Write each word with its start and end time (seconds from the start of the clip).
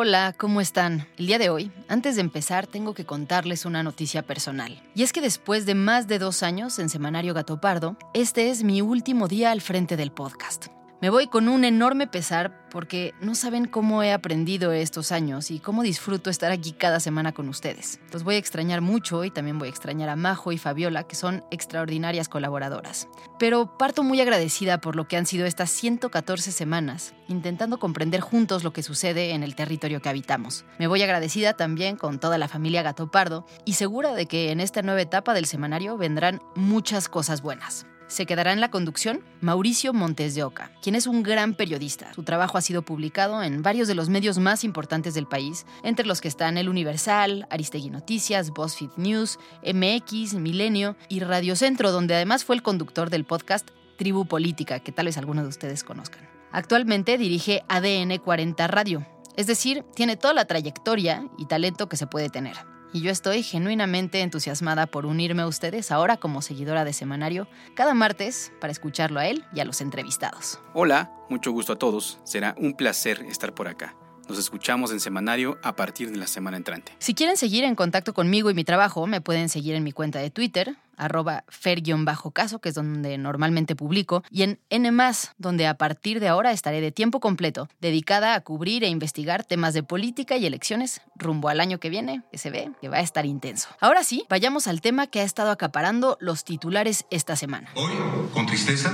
Hola, 0.00 0.32
¿cómo 0.38 0.60
están? 0.60 1.08
El 1.16 1.26
día 1.26 1.38
de 1.38 1.50
hoy, 1.50 1.72
antes 1.88 2.14
de 2.14 2.20
empezar, 2.20 2.68
tengo 2.68 2.94
que 2.94 3.04
contarles 3.04 3.64
una 3.64 3.82
noticia 3.82 4.22
personal. 4.22 4.80
Y 4.94 5.02
es 5.02 5.12
que 5.12 5.20
después 5.20 5.66
de 5.66 5.74
más 5.74 6.06
de 6.06 6.20
dos 6.20 6.44
años 6.44 6.78
en 6.78 6.88
Semanario 6.88 7.34
Gato 7.34 7.60
Pardo, 7.60 7.96
este 8.14 8.48
es 8.50 8.62
mi 8.62 8.80
último 8.80 9.26
día 9.26 9.50
al 9.50 9.60
frente 9.60 9.96
del 9.96 10.12
podcast. 10.12 10.68
Me 11.00 11.10
voy 11.10 11.28
con 11.28 11.48
un 11.48 11.64
enorme 11.64 12.08
pesar 12.08 12.68
porque 12.70 13.14
no 13.20 13.36
saben 13.36 13.66
cómo 13.66 14.02
he 14.02 14.12
aprendido 14.12 14.72
estos 14.72 15.12
años 15.12 15.52
y 15.52 15.60
cómo 15.60 15.84
disfruto 15.84 16.28
estar 16.28 16.50
aquí 16.50 16.72
cada 16.72 16.98
semana 16.98 17.32
con 17.32 17.48
ustedes. 17.48 18.00
Los 18.12 18.24
voy 18.24 18.34
a 18.34 18.38
extrañar 18.38 18.80
mucho 18.80 19.22
y 19.22 19.30
también 19.30 19.60
voy 19.60 19.68
a 19.68 19.70
extrañar 19.70 20.08
a 20.08 20.16
Majo 20.16 20.50
y 20.50 20.58
Fabiola, 20.58 21.04
que 21.04 21.14
son 21.14 21.44
extraordinarias 21.52 22.28
colaboradoras. 22.28 23.06
Pero 23.38 23.78
parto 23.78 24.02
muy 24.02 24.20
agradecida 24.20 24.80
por 24.80 24.96
lo 24.96 25.06
que 25.06 25.16
han 25.16 25.26
sido 25.26 25.46
estas 25.46 25.70
114 25.70 26.50
semanas, 26.50 27.14
intentando 27.28 27.78
comprender 27.78 28.20
juntos 28.20 28.64
lo 28.64 28.72
que 28.72 28.82
sucede 28.82 29.30
en 29.30 29.44
el 29.44 29.54
territorio 29.54 30.02
que 30.02 30.08
habitamos. 30.08 30.64
Me 30.80 30.88
voy 30.88 31.00
agradecida 31.02 31.54
también 31.54 31.96
con 31.96 32.18
toda 32.18 32.38
la 32.38 32.48
familia 32.48 32.82
Gato 32.82 33.08
Pardo 33.08 33.46
y 33.64 33.74
segura 33.74 34.14
de 34.14 34.26
que 34.26 34.50
en 34.50 34.58
esta 34.58 34.82
nueva 34.82 35.02
etapa 35.02 35.32
del 35.32 35.46
semanario 35.46 35.96
vendrán 35.96 36.42
muchas 36.56 37.08
cosas 37.08 37.40
buenas. 37.40 37.86
Se 38.08 38.24
quedará 38.24 38.54
en 38.54 38.62
la 38.62 38.70
conducción 38.70 39.22
Mauricio 39.42 39.92
Montes 39.92 40.34
de 40.34 40.42
Oca, 40.42 40.72
quien 40.82 40.94
es 40.94 41.06
un 41.06 41.22
gran 41.22 41.54
periodista. 41.54 42.12
Su 42.14 42.22
trabajo 42.22 42.56
ha 42.56 42.62
sido 42.62 42.80
publicado 42.80 43.42
en 43.42 43.62
varios 43.62 43.86
de 43.86 43.94
los 43.94 44.08
medios 44.08 44.38
más 44.38 44.64
importantes 44.64 45.12
del 45.12 45.26
país, 45.26 45.66
entre 45.82 46.06
los 46.06 46.22
que 46.22 46.28
están 46.28 46.56
El 46.56 46.70
Universal, 46.70 47.46
Aristegui 47.50 47.90
Noticias, 47.90 48.50
BuzzFeed 48.50 48.92
News, 48.96 49.38
MX, 49.62 50.34
Milenio 50.34 50.96
y 51.10 51.20
Radio 51.20 51.54
Centro, 51.54 51.92
donde 51.92 52.14
además 52.14 52.46
fue 52.46 52.56
el 52.56 52.62
conductor 52.62 53.10
del 53.10 53.26
podcast 53.26 53.68
Tribu 53.98 54.24
Política, 54.24 54.80
que 54.80 54.90
tal 54.90 55.04
vez 55.06 55.18
algunos 55.18 55.44
de 55.44 55.50
ustedes 55.50 55.84
conozcan. 55.84 56.26
Actualmente 56.50 57.18
dirige 57.18 57.62
ADN 57.68 58.16
40 58.24 58.66
Radio, 58.68 59.06
es 59.36 59.46
decir, 59.46 59.84
tiene 59.94 60.16
toda 60.16 60.32
la 60.32 60.46
trayectoria 60.46 61.28
y 61.36 61.44
talento 61.44 61.90
que 61.90 61.98
se 61.98 62.06
puede 62.06 62.30
tener 62.30 62.56
y 62.92 63.00
yo 63.02 63.10
estoy 63.10 63.42
genuinamente 63.42 64.20
entusiasmada 64.22 64.86
por 64.86 65.06
unirme 65.06 65.42
a 65.42 65.46
ustedes 65.46 65.90
ahora 65.90 66.16
como 66.16 66.42
seguidora 66.42 66.84
de 66.84 66.92
Semanario 66.92 67.48
cada 67.74 67.94
martes 67.94 68.52
para 68.60 68.70
escucharlo 68.70 69.20
a 69.20 69.26
él 69.26 69.44
y 69.54 69.60
a 69.60 69.64
los 69.64 69.80
entrevistados. 69.80 70.60
Hola, 70.74 71.12
mucho 71.28 71.52
gusto 71.52 71.74
a 71.74 71.78
todos. 71.78 72.18
Será 72.24 72.54
un 72.58 72.74
placer 72.74 73.22
estar 73.28 73.54
por 73.54 73.68
acá. 73.68 73.94
Nos 74.28 74.38
escuchamos 74.38 74.92
en 74.92 75.00
Semanario 75.00 75.58
a 75.62 75.74
partir 75.74 76.10
de 76.10 76.18
la 76.18 76.26
semana 76.26 76.58
entrante. 76.58 76.92
Si 76.98 77.14
quieren 77.14 77.38
seguir 77.38 77.64
en 77.64 77.74
contacto 77.74 78.12
conmigo 78.12 78.50
y 78.50 78.54
mi 78.54 78.62
trabajo, 78.62 79.06
me 79.06 79.22
pueden 79.22 79.48
seguir 79.48 79.74
en 79.74 79.82
mi 79.82 79.92
cuenta 79.92 80.18
de 80.18 80.30
Twitter, 80.30 80.76
arroba 80.98 81.44
fer-caso, 81.48 82.58
que 82.58 82.68
es 82.68 82.74
donde 82.74 83.16
normalmente 83.16 83.74
publico, 83.74 84.22
y 84.30 84.42
en 84.42 84.60
N+, 84.68 84.90
donde 85.38 85.66
a 85.66 85.78
partir 85.78 86.20
de 86.20 86.28
ahora 86.28 86.52
estaré 86.52 86.82
de 86.82 86.92
tiempo 86.92 87.20
completo, 87.20 87.70
dedicada 87.80 88.34
a 88.34 88.40
cubrir 88.42 88.84
e 88.84 88.88
investigar 88.88 89.44
temas 89.44 89.72
de 89.72 89.82
política 89.82 90.36
y 90.36 90.44
elecciones 90.44 91.00
rumbo 91.14 91.48
al 91.48 91.60
año 91.60 91.80
que 91.80 91.88
viene, 91.88 92.22
que 92.30 92.36
se 92.36 92.50
ve 92.50 92.70
que 92.82 92.88
va 92.88 92.98
a 92.98 93.00
estar 93.00 93.24
intenso. 93.24 93.70
Ahora 93.80 94.04
sí, 94.04 94.26
vayamos 94.28 94.66
al 94.66 94.82
tema 94.82 95.06
que 95.06 95.20
ha 95.20 95.24
estado 95.24 95.50
acaparando 95.50 96.18
los 96.20 96.44
titulares 96.44 97.06
esta 97.10 97.34
semana. 97.34 97.70
Hoy, 97.76 97.92
con 98.34 98.44
tristeza, 98.44 98.92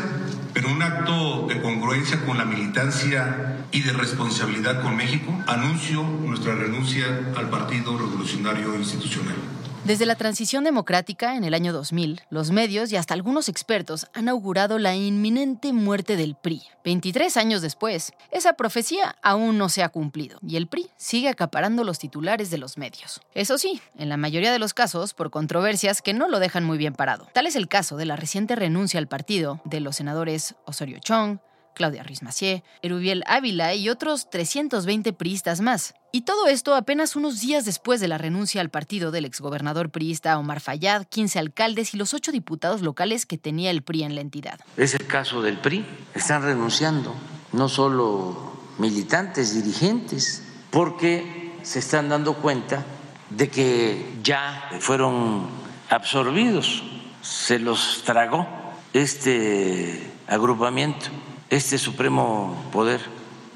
pero 0.64 0.76
un 0.76 0.82
acto 0.82 1.47
de 1.47 1.60
congruencia 1.60 2.25
con 2.25 2.38
la 2.38 2.47
militancia 2.47 3.66
y 3.70 3.82
de 3.82 3.92
responsabilidad 3.92 4.82
con 4.82 4.97
México, 4.97 5.30
anuncio 5.47 6.02
nuestra 6.02 6.54
renuncia 6.54 7.04
al 7.36 7.50
Partido 7.50 7.98
Revolucionario 7.98 8.74
Institucional. 8.74 9.36
Desde 9.84 10.06
la 10.06 10.15
transición 10.15 10.65
democrática 10.65 11.37
en 11.37 11.45
el 11.45 11.53
año 11.53 11.75
2000, 11.75 12.22
los 12.31 12.50
medios 12.50 12.91
y 12.91 12.97
hasta 12.97 13.12
algunos 13.12 13.50
expertos 13.50 14.06
han 14.15 14.31
augurado 14.31 14.78
la 14.78 14.97
inminente 14.97 15.75
muerte 15.75 16.17
del 16.17 16.37
PRI. 16.37 16.62
23 16.84 17.37
años 17.37 17.61
después, 17.61 18.15
esa 18.31 18.55
profecía 18.55 19.17
aún 19.21 19.59
no 19.59 19.69
se 19.69 19.83
ha 19.83 19.91
cumplido 19.91 20.39
y 20.41 20.56
el 20.56 20.69
PRI 20.69 20.89
sigue 20.97 21.28
acaparando 21.28 21.84
los 21.84 21.99
titulares 21.99 22.49
de 22.49 22.56
los 22.56 22.78
medios. 22.78 23.21
Eso 23.34 23.59
sí, 23.59 23.83
en 23.99 24.09
la 24.09 24.17
mayoría 24.17 24.55
de 24.55 24.59
los 24.59 24.72
casos 24.72 25.12
por 25.12 25.31
controversias 25.31 26.01
que 26.01 26.15
no 26.15 26.28
lo 26.28 26.39
dejan 26.39 26.65
muy 26.65 26.78
bien 26.78 26.95
parado. 26.95 27.28
Tal 27.34 27.47
es 27.47 27.55
el 27.55 27.69
caso 27.69 27.99
de 27.99 28.06
la 28.06 28.16
reciente 28.16 28.56
renuncia 28.56 28.99
al 28.99 29.06
partido 29.06 29.61
de 29.66 29.81
los 29.81 29.97
senadores 29.97 30.55
Osorio 30.65 30.99
Chong, 30.99 31.41
Claudia 31.74 32.02
Ruiz 32.02 32.22
Macié, 32.22 32.64
Erubiel 32.82 33.24
Ávila 33.26 33.74
y 33.74 33.88
otros 33.88 34.30
320 34.30 35.12
priistas 35.12 35.60
más. 35.60 35.94
Y 36.12 36.22
todo 36.22 36.46
esto 36.46 36.74
apenas 36.74 37.16
unos 37.16 37.40
días 37.40 37.64
después 37.64 38.00
de 38.00 38.08
la 38.08 38.18
renuncia 38.18 38.60
al 38.60 38.70
partido 38.70 39.10
del 39.10 39.24
exgobernador 39.24 39.90
priista 39.90 40.38
Omar 40.38 40.60
Fayad, 40.60 41.06
15 41.06 41.38
alcaldes 41.38 41.92
y 41.92 41.96
los 41.96 42.14
8 42.14 42.30
diputados 42.30 42.82
locales 42.82 43.26
que 43.26 43.36
tenía 43.36 43.70
el 43.70 43.82
PRI 43.82 44.04
en 44.04 44.14
la 44.14 44.20
entidad. 44.20 44.60
Es 44.76 44.94
el 44.94 45.06
caso 45.06 45.42
del 45.42 45.58
PRI. 45.58 45.84
Están 46.14 46.42
renunciando 46.42 47.14
no 47.52 47.68
solo 47.68 48.54
militantes, 48.78 49.54
dirigentes, 49.54 50.42
porque 50.70 51.53
se 51.62 51.78
están 51.78 52.09
dando 52.09 52.34
cuenta 52.34 52.84
de 53.30 53.48
que 53.48 54.15
ya 54.22 54.70
fueron 54.80 55.47
absorbidos, 55.88 56.82
se 57.22 57.59
los 57.59 58.03
tragó 58.04 58.47
este 58.92 60.12
agrupamiento, 60.27 61.06
este 61.54 61.78
supremo 61.78 62.56
poder 62.72 63.01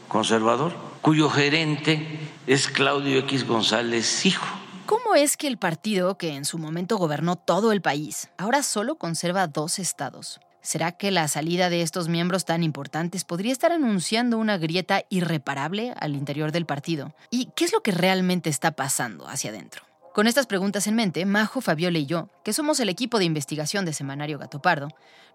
conservador, 0.06 0.73
cuyo 1.03 1.29
gerente 1.29 2.21
es 2.47 2.69
Claudio 2.69 3.19
X 3.21 3.47
González 3.47 4.25
Hijo. 4.25 4.47
¿Cómo 4.87 5.15
es 5.15 5.37
que 5.37 5.49
el 5.49 5.59
partido 5.59 6.17
que 6.17 6.35
en 6.35 6.45
su 6.45 6.59
momento 6.59 6.97
gobernó 6.97 7.37
todo 7.37 7.73
el 7.73 7.83
país 7.83 8.31
ahora 8.39 8.62
solo 8.62 8.97
conserva 8.97 9.49
dos 9.49 9.79
estados? 9.79 10.41
¿Será 10.61 10.93
que 10.93 11.11
la 11.11 11.29
salida 11.29 11.71
de 11.71 11.83
estos 11.83 12.09
miembros 12.09 12.45
tan 12.45 12.62
importantes 12.62 13.25
podría 13.25 13.53
estar 13.53 13.73
anunciando 13.73 14.39
una 14.39 14.59
grieta 14.59 15.03
irreparable 15.09 15.95
al 15.99 16.15
interior 16.15 16.53
del 16.53 16.67
partido? 16.67 17.12
¿Y 17.31 17.47
qué 17.56 17.65
es 17.65 17.73
lo 17.73 17.83
que 17.83 17.91
realmente 17.91 18.50
está 18.50 18.73
pasando 18.73 19.29
hacia 19.29 19.50
adentro? 19.50 19.88
Con 20.19 20.26
estas 20.26 20.49
preguntas 20.49 20.88
en 20.88 20.97
mente, 20.97 21.25
Majo, 21.26 21.61
Fabiola 21.61 21.97
y 21.97 22.06
yo, 22.06 22.29
que 22.43 22.53
somos 22.53 22.81
el 22.81 22.88
equipo 22.88 23.20
de 23.20 23.25
investigación 23.25 23.85
de 23.85 23.93
Semanario 23.93 24.37
Gatopardo, 24.41 24.88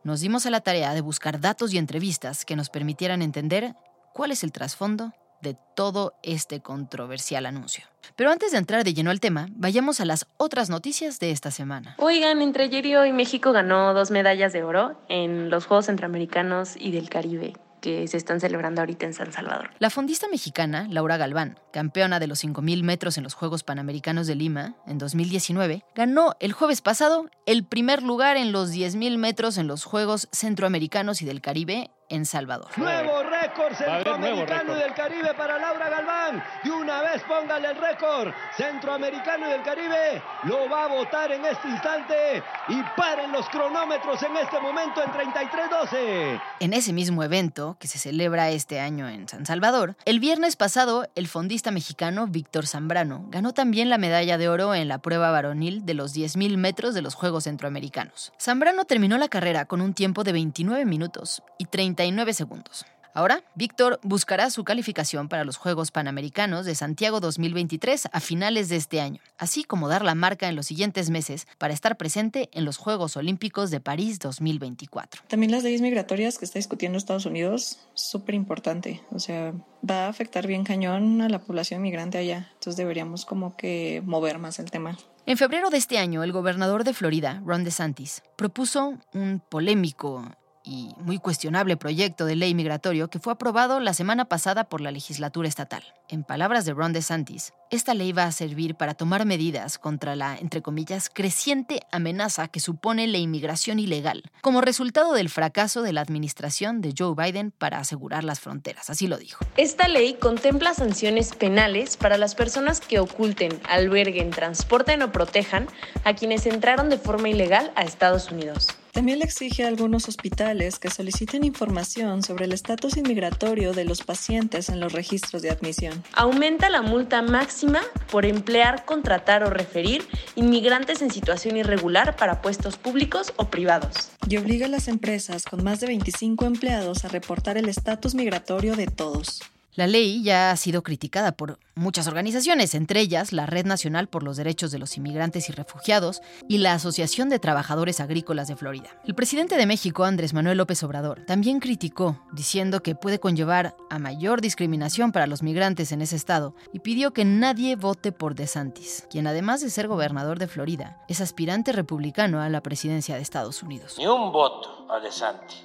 nos 0.03 0.19
dimos 0.19 0.45
a 0.45 0.49
la 0.49 0.59
tarea 0.59 0.93
de 0.93 0.99
buscar 0.99 1.39
datos 1.39 1.73
y 1.73 1.77
entrevistas 1.77 2.43
que 2.43 2.57
nos 2.57 2.69
permitieran 2.69 3.21
entender 3.21 3.75
cuál 4.11 4.31
es 4.31 4.43
el 4.43 4.51
trasfondo 4.51 5.13
de 5.41 5.55
todo 5.73 6.15
este 6.21 6.59
controversial 6.59 7.45
anuncio. 7.45 7.85
Pero 8.17 8.29
antes 8.29 8.51
de 8.51 8.57
entrar 8.57 8.83
de 8.83 8.93
lleno 8.93 9.09
al 9.09 9.21
tema, 9.21 9.47
vayamos 9.51 10.01
a 10.01 10.05
las 10.05 10.27
otras 10.35 10.69
noticias 10.69 11.17
de 11.17 11.31
esta 11.31 11.49
semana. 11.49 11.95
Oigan, 11.99 12.41
entre 12.41 12.65
ayer 12.65 12.85
y 12.85 12.97
hoy 12.97 13.13
México 13.13 13.53
ganó 13.53 13.93
dos 13.93 14.11
medallas 14.11 14.51
de 14.51 14.63
oro 14.63 14.99
en 15.07 15.49
los 15.49 15.65
Juegos 15.65 15.85
Centroamericanos 15.85 16.75
y 16.75 16.91
del 16.91 17.09
Caribe 17.09 17.53
que 17.83 18.07
se 18.07 18.15
están 18.15 18.39
celebrando 18.39 18.79
ahorita 18.79 19.05
en 19.05 19.13
San 19.13 19.33
Salvador. 19.33 19.71
La 19.79 19.89
fondista 19.89 20.29
mexicana 20.29 20.87
Laura 20.89 21.17
Galván, 21.17 21.59
campeona 21.73 22.21
de 22.21 22.27
los 22.27 22.41
5.000 22.41 22.81
metros 22.81 23.17
en 23.17 23.25
los 23.25 23.33
Juegos 23.33 23.63
Panamericanos 23.63 24.25
de 24.25 24.35
Lima 24.35 24.77
en 24.87 24.97
2019, 24.97 25.83
ganó 25.93 26.33
el 26.39 26.53
jueves 26.53 26.81
pasado 26.81 27.29
el 27.45 27.65
primer 27.65 28.01
lugar 28.01 28.37
en 28.37 28.53
los 28.53 28.71
10.000 28.71 29.17
metros 29.17 29.57
en 29.57 29.67
los 29.67 29.83
Juegos 29.83 30.29
Centroamericanos 30.31 31.21
y 31.21 31.25
del 31.25 31.41
Caribe 31.41 31.91
en 32.09 32.25
Salvador. 32.25 32.67
Nuevo 32.77 33.23
récord 33.23 33.73
centroamericano 33.73 34.75
y 34.75 34.79
del 34.79 34.93
Caribe 34.93 35.33
para 35.33 35.57
Laura 35.57 35.89
Galván. 35.89 36.43
De 36.63 36.71
una 36.71 37.01
vez 37.01 37.21
póngale 37.23 37.69
el 37.69 37.77
récord 37.77 38.33
centroamericano 38.55 39.47
y 39.47 39.51
del 39.51 39.63
Caribe. 39.63 40.21
Lo 40.43 40.69
va 40.69 40.85
a 40.85 40.87
votar 40.87 41.31
en 41.31 41.45
este 41.45 41.69
instante 41.69 42.43
y 42.67 42.81
paren 42.95 43.31
los 43.31 43.47
cronómetros 43.49 44.21
en 44.23 44.37
este 44.37 44.59
momento 44.59 45.01
en 45.03 45.11
33-12. 45.11 46.41
En 46.59 46.73
ese 46.73 46.93
mismo 46.93 47.23
evento, 47.23 47.77
que 47.79 47.87
se 47.87 47.97
celebra 47.99 48.49
este 48.49 48.79
año 48.79 49.07
en 49.07 49.27
San 49.27 49.45
Salvador, 49.45 49.95
el 50.05 50.19
viernes 50.19 50.55
pasado 50.55 51.07
el 51.15 51.27
fondista 51.27 51.71
mexicano 51.71 52.27
Víctor 52.27 52.67
Zambrano 52.67 53.25
ganó 53.29 53.53
también 53.53 53.89
la 53.89 53.97
medalla 53.97 54.37
de 54.37 54.49
oro 54.49 54.75
en 54.75 54.87
la 54.87 54.99
prueba 54.99 55.31
varonil 55.31 55.85
de 55.85 55.93
los 55.93 56.15
10.000 56.15 56.57
metros 56.57 56.93
de 56.93 57.01
los 57.01 57.15
Juegos 57.15 57.45
Centroamericanos. 57.45 58.33
Zambrano 58.39 58.85
terminó 58.85 59.17
la 59.17 59.29
carrera 59.29 59.65
con 59.65 59.81
un 59.81 59.93
tiempo 59.93 60.23
de 60.23 60.33
29 60.33 60.85
minutos 60.85 61.43
y 61.57 61.65
30 61.65 62.02
segundos. 62.33 62.85
Ahora, 63.15 63.43
Víctor 63.53 63.99
buscará 64.01 64.49
su 64.49 64.63
calificación 64.63 65.29
para 65.29 65.43
los 65.43 65.57
Juegos 65.57 65.91
Panamericanos 65.91 66.65
de 66.65 66.73
Santiago 66.73 67.19
2023 67.19 68.09
a 68.11 68.19
finales 68.19 68.69
de 68.69 68.77
este 68.77 69.01
año, 69.01 69.21
así 69.37 69.63
como 69.63 69.87
dar 69.87 70.03
la 70.03 70.15
marca 70.15 70.49
en 70.49 70.55
los 70.55 70.65
siguientes 70.65 71.11
meses 71.11 71.45
para 71.59 71.75
estar 71.75 71.95
presente 71.95 72.49
en 72.53 72.65
los 72.65 72.77
Juegos 72.77 73.15
Olímpicos 73.15 73.69
de 73.69 73.79
París 73.79 74.17
2024. 74.17 75.21
También 75.27 75.51
las 75.51 75.61
leyes 75.61 75.81
migratorias 75.81 76.39
que 76.39 76.45
está 76.45 76.57
discutiendo 76.57 76.97
Estados 76.97 77.27
Unidos, 77.27 77.81
súper 77.93 78.33
importante. 78.33 79.03
O 79.11 79.19
sea, 79.19 79.53
va 79.87 80.05
a 80.05 80.09
afectar 80.09 80.47
bien 80.47 80.63
cañón 80.63 81.21
a 81.21 81.29
la 81.29 81.37
población 81.37 81.83
migrante 81.83 82.17
allá. 82.17 82.49
Entonces 82.53 82.77
deberíamos 82.77 83.25
como 83.25 83.55
que 83.55 84.01
mover 84.03 84.39
más 84.39 84.57
el 84.57 84.71
tema. 84.71 84.97
En 85.27 85.37
febrero 85.37 85.69
de 85.69 85.77
este 85.77 85.99
año, 85.99 86.23
el 86.23 86.31
gobernador 86.31 86.83
de 86.83 86.93
Florida, 86.93 87.43
Ron 87.45 87.63
DeSantis, 87.63 88.23
propuso 88.35 88.97
un 89.13 89.39
polémico 89.47 90.25
y 90.63 90.93
muy 90.97 91.17
cuestionable 91.17 91.77
proyecto 91.77 92.25
de 92.25 92.35
ley 92.35 92.53
migratorio 92.53 93.09
que 93.09 93.19
fue 93.19 93.33
aprobado 93.33 93.79
la 93.79 93.93
semana 93.93 94.25
pasada 94.25 94.63
por 94.65 94.81
la 94.81 94.91
legislatura 94.91 95.47
estatal. 95.47 95.83
En 96.07 96.23
palabras 96.23 96.65
de 96.65 96.73
Ron 96.73 96.93
DeSantis, 96.93 97.53
esta 97.69 97.93
ley 97.93 98.11
va 98.11 98.25
a 98.25 98.31
servir 98.31 98.75
para 98.75 98.93
tomar 98.93 99.25
medidas 99.25 99.77
contra 99.77 100.15
la, 100.15 100.37
entre 100.37 100.61
comillas, 100.61 101.09
creciente 101.09 101.81
amenaza 101.91 102.47
que 102.47 102.59
supone 102.59 103.07
la 103.07 103.17
inmigración 103.17 103.79
ilegal, 103.79 104.23
como 104.41 104.61
resultado 104.61 105.13
del 105.13 105.29
fracaso 105.29 105.81
de 105.81 105.93
la 105.93 106.01
administración 106.01 106.81
de 106.81 106.93
Joe 106.97 107.15
Biden 107.15 107.51
para 107.51 107.79
asegurar 107.79 108.23
las 108.23 108.39
fronteras, 108.39 108.89
así 108.89 109.07
lo 109.07 109.17
dijo. 109.17 109.43
Esta 109.57 109.87
ley 109.87 110.13
contempla 110.15 110.73
sanciones 110.73 111.33
penales 111.33 111.97
para 111.97 112.17
las 112.17 112.35
personas 112.35 112.79
que 112.79 112.99
oculten, 112.99 113.59
alberguen, 113.69 114.29
transporten 114.29 115.01
o 115.01 115.11
protejan 115.11 115.67
a 116.03 116.13
quienes 116.13 116.45
entraron 116.45 116.89
de 116.89 116.97
forma 116.97 117.29
ilegal 117.29 117.71
a 117.75 117.83
Estados 117.83 118.31
Unidos. 118.31 118.67
También 118.93 119.17
le 119.17 119.25
exige 119.25 119.63
a 119.63 119.69
algunos 119.69 120.07
hospitales 120.07 120.77
que 120.77 120.91
soliciten 120.91 121.43
información 121.43 122.21
sobre 122.21 122.45
el 122.45 122.53
estatus 122.53 122.95
inmigratorio 122.95 123.73
de 123.73 123.85
los 123.85 124.03
pacientes 124.03 124.69
en 124.69 124.79
los 124.79 124.93
registros 124.93 125.41
de 125.41 125.49
admisión. 125.49 126.03
Aumenta 126.13 126.69
la 126.69 126.83
multa 126.83 127.23
máxima 127.23 127.81
por 128.11 128.23
emplear, 128.23 128.85
contratar 128.85 129.43
o 129.43 129.49
referir 129.49 130.07
inmigrantes 130.35 131.01
en 131.01 131.09
situación 131.09 131.57
irregular 131.57 132.15
para 132.15 132.43
puestos 132.43 132.77
públicos 132.77 133.33
o 133.35 133.49
privados. 133.49 134.11
Y 134.29 134.37
obliga 134.37 134.67
a 134.67 134.69
las 134.69 134.87
empresas 134.87 135.45
con 135.45 135.63
más 135.63 135.79
de 135.79 135.87
25 135.87 136.45
empleados 136.45 137.03
a 137.03 137.07
reportar 137.07 137.57
el 137.57 137.69
estatus 137.69 138.13
migratorio 138.13 138.75
de 138.75 138.85
todos. 138.85 139.41
La 139.75 139.87
ley 139.87 140.21
ya 140.21 140.51
ha 140.51 140.55
sido 140.55 140.83
criticada 140.83 141.31
por 141.31 141.57
muchas 141.73 142.07
organizaciones, 142.07 142.75
entre 142.75 142.99
ellas 142.99 143.33
la 143.33 143.47
Red 143.47 143.65
Nacional 143.65 144.07
por 144.07 144.21
los 144.21 144.37
Derechos 144.37 144.71
de 144.71 144.77
los 144.77 144.97
Inmigrantes 144.97 145.49
y 145.49 145.51
Refugiados 145.51 146.21
y 146.47 146.59
la 146.59 146.73
Asociación 146.73 147.27
de 147.29 147.39
Trabajadores 147.39 147.99
Agrícolas 147.99 148.47
de 148.47 148.55
Florida. 148.55 148.89
El 149.03 149.15
presidente 149.15 149.57
de 149.57 149.65
México, 149.65 150.03
Andrés 150.03 150.35
Manuel 150.35 150.59
López 150.59 150.83
Obrador, 150.83 151.25
también 151.25 151.59
criticó, 151.59 152.21
diciendo 152.33 152.83
que 152.83 152.93
puede 152.93 153.19
conllevar 153.19 153.75
a 153.89 153.97
mayor 153.97 154.41
discriminación 154.41 155.11
para 155.11 155.25
los 155.25 155.41
migrantes 155.41 155.91
en 155.91 156.03
ese 156.03 156.17
estado 156.17 156.53
y 156.71 156.79
pidió 156.79 157.11
que 157.11 157.25
nadie 157.25 157.75
vote 157.75 158.11
por 158.11 158.35
DeSantis, 158.35 159.07
quien 159.09 159.25
además 159.25 159.61
de 159.61 159.71
ser 159.71 159.87
gobernador 159.87 160.37
de 160.37 160.47
Florida, 160.47 161.03
es 161.07 161.19
aspirante 161.19 161.71
republicano 161.71 162.41
a 162.41 162.49
la 162.49 162.61
presidencia 162.61 163.15
de 163.15 163.23
Estados 163.23 163.63
Unidos. 163.63 163.95
Ni 163.97 164.05
un 164.05 164.31
voto 164.31 164.82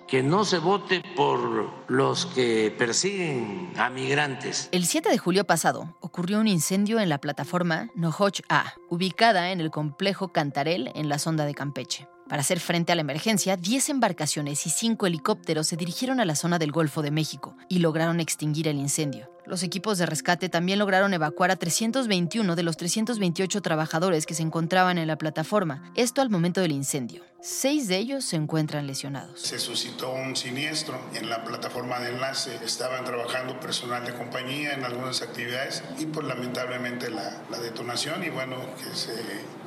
Que 0.07 0.23
no 0.23 0.45
se 0.45 0.59
vote 0.59 1.03
por 1.17 1.71
los 1.89 2.27
que 2.27 2.75
persiguen 2.77 3.73
a 3.77 3.91
migrantes. 3.91 4.69
El 4.73 4.87
7 4.87 5.09
de 5.09 5.19
julio 5.19 5.45
pasado 5.45 5.97
ocurrió 6.01 6.41
un 6.41 6.49
incendio 6.49 7.01
en 7.01 7.09
la 7.09 7.19
plataforma 7.19 7.91
Nohoch 7.95 8.41
A, 8.49 8.75
ubicada 8.89 9.51
en 9.51 9.61
el 9.61 9.71
complejo 9.71 10.29
Cantarel 10.29 10.91
en 10.95 11.09
la 11.09 11.19
sonda 11.19 11.45
de 11.45 11.55
Campeche. 11.55 12.09
Para 12.29 12.43
hacer 12.43 12.61
frente 12.61 12.93
a 12.93 12.95
la 12.95 13.01
emergencia, 13.01 13.57
10 13.57 13.89
embarcaciones 13.89 14.67
y 14.67 14.71
5 14.71 15.07
helicópteros 15.07 15.67
se 15.67 15.77
dirigieron 15.77 16.21
a 16.21 16.27
la 16.27 16.37
zona 16.37 16.59
del 16.59 16.73
Golfo 16.73 17.01
de 17.01 17.11
México 17.11 17.57
y 17.71 17.79
lograron 17.79 18.21
extinguir 18.21 18.69
el 18.69 18.77
incendio. 18.77 19.31
Los 19.49 19.63
equipos 19.63 19.97
de 19.97 20.05
rescate 20.05 20.51
también 20.51 20.79
lograron 20.79 21.15
evacuar 21.15 21.51
a 21.51 21.57
321 21.57 22.55
de 22.55 22.63
los 22.63 22.77
328 22.77 23.63
trabajadores 23.63 24.27
que 24.27 24.35
se 24.35 24.43
encontraban 24.43 24.99
en 24.99 25.07
la 25.07 25.17
plataforma, 25.17 25.91
esto 25.95 26.21
al 26.21 26.29
momento 26.29 26.61
del 26.61 26.73
incendio. 26.73 27.23
Seis 27.41 27.89
de 27.89 27.97
ellos 27.97 28.27
se 28.27 28.37
encuentran 28.37 28.87
lesionados. 28.87 29.41
Se 29.41 29.59
suscitó 29.59 30.13
un 30.13 30.37
siniestro 30.37 31.01
en 31.15 31.31
la 31.31 31.45
plataforma 31.45 31.99
de 31.99 32.11
enlace. 32.11 32.59
Estaban 32.63 33.05
trabajando 33.07 33.59
personal 33.59 34.05
de 34.05 34.13
compañía 34.13 34.75
en 34.75 34.85
algunas 34.85 35.23
actividades 35.23 35.83
y 35.99 36.05
pues 36.07 36.27
lamentablemente 36.27 37.09
la, 37.09 37.41
la 37.51 37.59
detonación 37.59 38.25
y 38.25 38.29
bueno, 38.29 38.57
que 38.77 38.95
se 38.95 39.15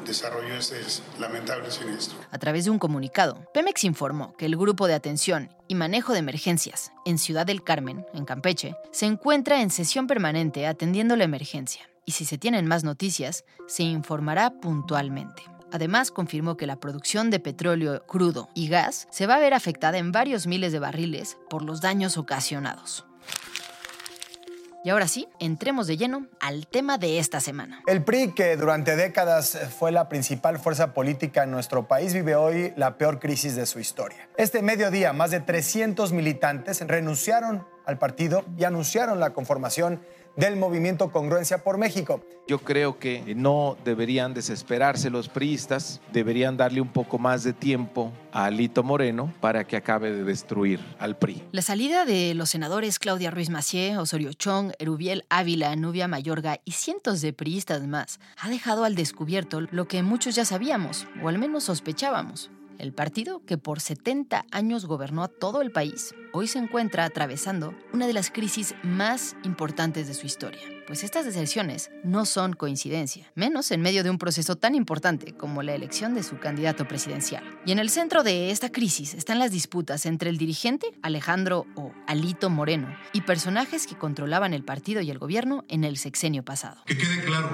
desarrolló 0.05 0.55
ese 0.55 0.81
lamentable 1.19 1.71
siniestro. 1.71 2.17
A 2.31 2.37
través 2.39 2.65
de 2.65 2.71
un 2.71 2.79
comunicado, 2.79 3.45
Pemex 3.53 3.83
informó 3.83 4.33
que 4.37 4.45
el 4.45 4.57
grupo 4.57 4.87
de 4.87 4.93
atención 4.93 5.49
y 5.67 5.75
manejo 5.75 6.13
de 6.13 6.19
emergencias 6.19 6.91
en 7.05 7.17
Ciudad 7.17 7.45
del 7.45 7.63
Carmen, 7.63 8.05
en 8.13 8.25
Campeche, 8.25 8.75
se 8.91 9.05
encuentra 9.05 9.61
en 9.61 9.69
sesión 9.69 10.07
permanente 10.07 10.67
atendiendo 10.67 11.15
la 11.15 11.23
emergencia 11.23 11.89
y 12.05 12.13
si 12.13 12.25
se 12.25 12.37
tienen 12.37 12.65
más 12.65 12.83
noticias, 12.83 13.45
se 13.67 13.83
informará 13.83 14.51
puntualmente. 14.59 15.43
Además, 15.71 16.11
confirmó 16.11 16.57
que 16.57 16.67
la 16.67 16.75
producción 16.75 17.29
de 17.29 17.39
petróleo 17.39 18.05
crudo 18.05 18.49
y 18.53 18.67
gas 18.67 19.07
se 19.11 19.27
va 19.27 19.35
a 19.35 19.39
ver 19.39 19.53
afectada 19.53 19.97
en 19.97 20.11
varios 20.11 20.45
miles 20.45 20.73
de 20.73 20.79
barriles 20.79 21.37
por 21.49 21.63
los 21.63 21.79
daños 21.79 22.17
ocasionados. 22.17 23.05
Y 24.83 24.89
ahora 24.89 25.07
sí, 25.07 25.27
entremos 25.39 25.85
de 25.85 25.95
lleno 25.95 26.25
al 26.39 26.65
tema 26.65 26.97
de 26.97 27.19
esta 27.19 27.39
semana. 27.39 27.83
El 27.85 28.03
PRI, 28.03 28.31
que 28.31 28.57
durante 28.57 28.95
décadas 28.95 29.55
fue 29.77 29.91
la 29.91 30.09
principal 30.09 30.57
fuerza 30.57 30.95
política 30.95 31.43
en 31.43 31.51
nuestro 31.51 31.87
país, 31.87 32.15
vive 32.15 32.35
hoy 32.35 32.73
la 32.75 32.97
peor 32.97 33.19
crisis 33.19 33.55
de 33.55 33.67
su 33.67 33.79
historia. 33.79 34.27
Este 34.37 34.63
mediodía, 34.63 35.13
más 35.13 35.29
de 35.29 35.39
300 35.39 36.13
militantes 36.13 36.81
renunciaron 36.87 37.63
al 37.85 37.99
partido 37.99 38.43
y 38.57 38.63
anunciaron 38.63 39.19
la 39.19 39.33
conformación 39.33 40.01
del 40.35 40.55
movimiento 40.55 41.11
Congruencia 41.11 41.63
por 41.63 41.77
México. 41.77 42.21
Yo 42.47 42.59
creo 42.59 42.99
que 42.99 43.35
no 43.35 43.77
deberían 43.85 44.33
desesperarse 44.33 45.09
los 45.09 45.29
priistas, 45.29 46.01
deberían 46.11 46.57
darle 46.57 46.81
un 46.81 46.89
poco 46.89 47.17
más 47.17 47.43
de 47.43 47.53
tiempo 47.53 48.11
a 48.31 48.45
Alito 48.45 48.83
Moreno 48.83 49.33
para 49.39 49.65
que 49.65 49.77
acabe 49.77 50.11
de 50.11 50.23
destruir 50.23 50.79
al 50.99 51.17
PRI. 51.17 51.43
La 51.51 51.61
salida 51.61 52.05
de 52.05 52.33
los 52.33 52.49
senadores 52.49 52.99
Claudia 52.99 53.31
Ruiz 53.31 53.49
Macié, 53.49 53.97
Osorio 53.97 54.33
Chong, 54.33 54.73
Erubiel 54.79 55.25
Ávila, 55.29 55.75
Nubia 55.75 56.07
Mayorga 56.07 56.59
y 56.65 56.71
cientos 56.71 57.21
de 57.21 57.33
priistas 57.33 57.87
más 57.87 58.19
ha 58.37 58.49
dejado 58.49 58.83
al 58.83 58.95
descubierto 58.95 59.61
lo 59.61 59.87
que 59.87 60.03
muchos 60.03 60.35
ya 60.35 60.45
sabíamos, 60.45 61.07
o 61.23 61.29
al 61.29 61.37
menos 61.37 61.65
sospechábamos. 61.65 62.51
El 62.81 62.93
partido, 62.93 63.45
que 63.45 63.59
por 63.59 63.79
70 63.79 64.47
años 64.49 64.87
gobernó 64.87 65.21
a 65.21 65.27
todo 65.27 65.61
el 65.61 65.71
país, 65.71 66.15
hoy 66.33 66.47
se 66.47 66.57
encuentra 66.57 67.05
atravesando 67.05 67.75
una 67.93 68.07
de 68.07 68.13
las 68.13 68.31
crisis 68.31 68.73
más 68.81 69.35
importantes 69.43 70.07
de 70.07 70.15
su 70.15 70.25
historia. 70.25 70.61
Pues 70.87 71.03
estas 71.03 71.23
deserciones 71.25 71.91
no 72.03 72.25
son 72.25 72.53
coincidencia, 72.53 73.31
menos 73.35 73.69
en 73.69 73.83
medio 73.83 74.03
de 74.03 74.09
un 74.09 74.17
proceso 74.17 74.55
tan 74.55 74.73
importante 74.73 75.33
como 75.37 75.61
la 75.61 75.75
elección 75.75 76.15
de 76.15 76.23
su 76.23 76.39
candidato 76.39 76.87
presidencial. 76.87 77.43
Y 77.67 77.71
en 77.71 77.77
el 77.77 77.91
centro 77.91 78.23
de 78.23 78.49
esta 78.49 78.71
crisis 78.71 79.13
están 79.13 79.37
las 79.37 79.51
disputas 79.51 80.07
entre 80.07 80.31
el 80.31 80.39
dirigente 80.39 80.87
Alejandro 81.03 81.67
o 81.75 81.93
Alito 82.07 82.49
Moreno 82.49 82.97
y 83.13 83.21
personajes 83.21 83.85
que 83.85 83.95
controlaban 83.95 84.55
el 84.55 84.63
partido 84.63 85.01
y 85.01 85.11
el 85.11 85.19
gobierno 85.19 85.65
en 85.67 85.83
el 85.83 85.97
sexenio 85.97 86.43
pasado. 86.43 86.81
Que 86.87 86.97
quede 86.97 87.25
claro, 87.25 87.47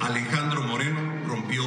Alejandro 0.00 0.62
Moreno 0.62 1.24
rompió 1.24 1.62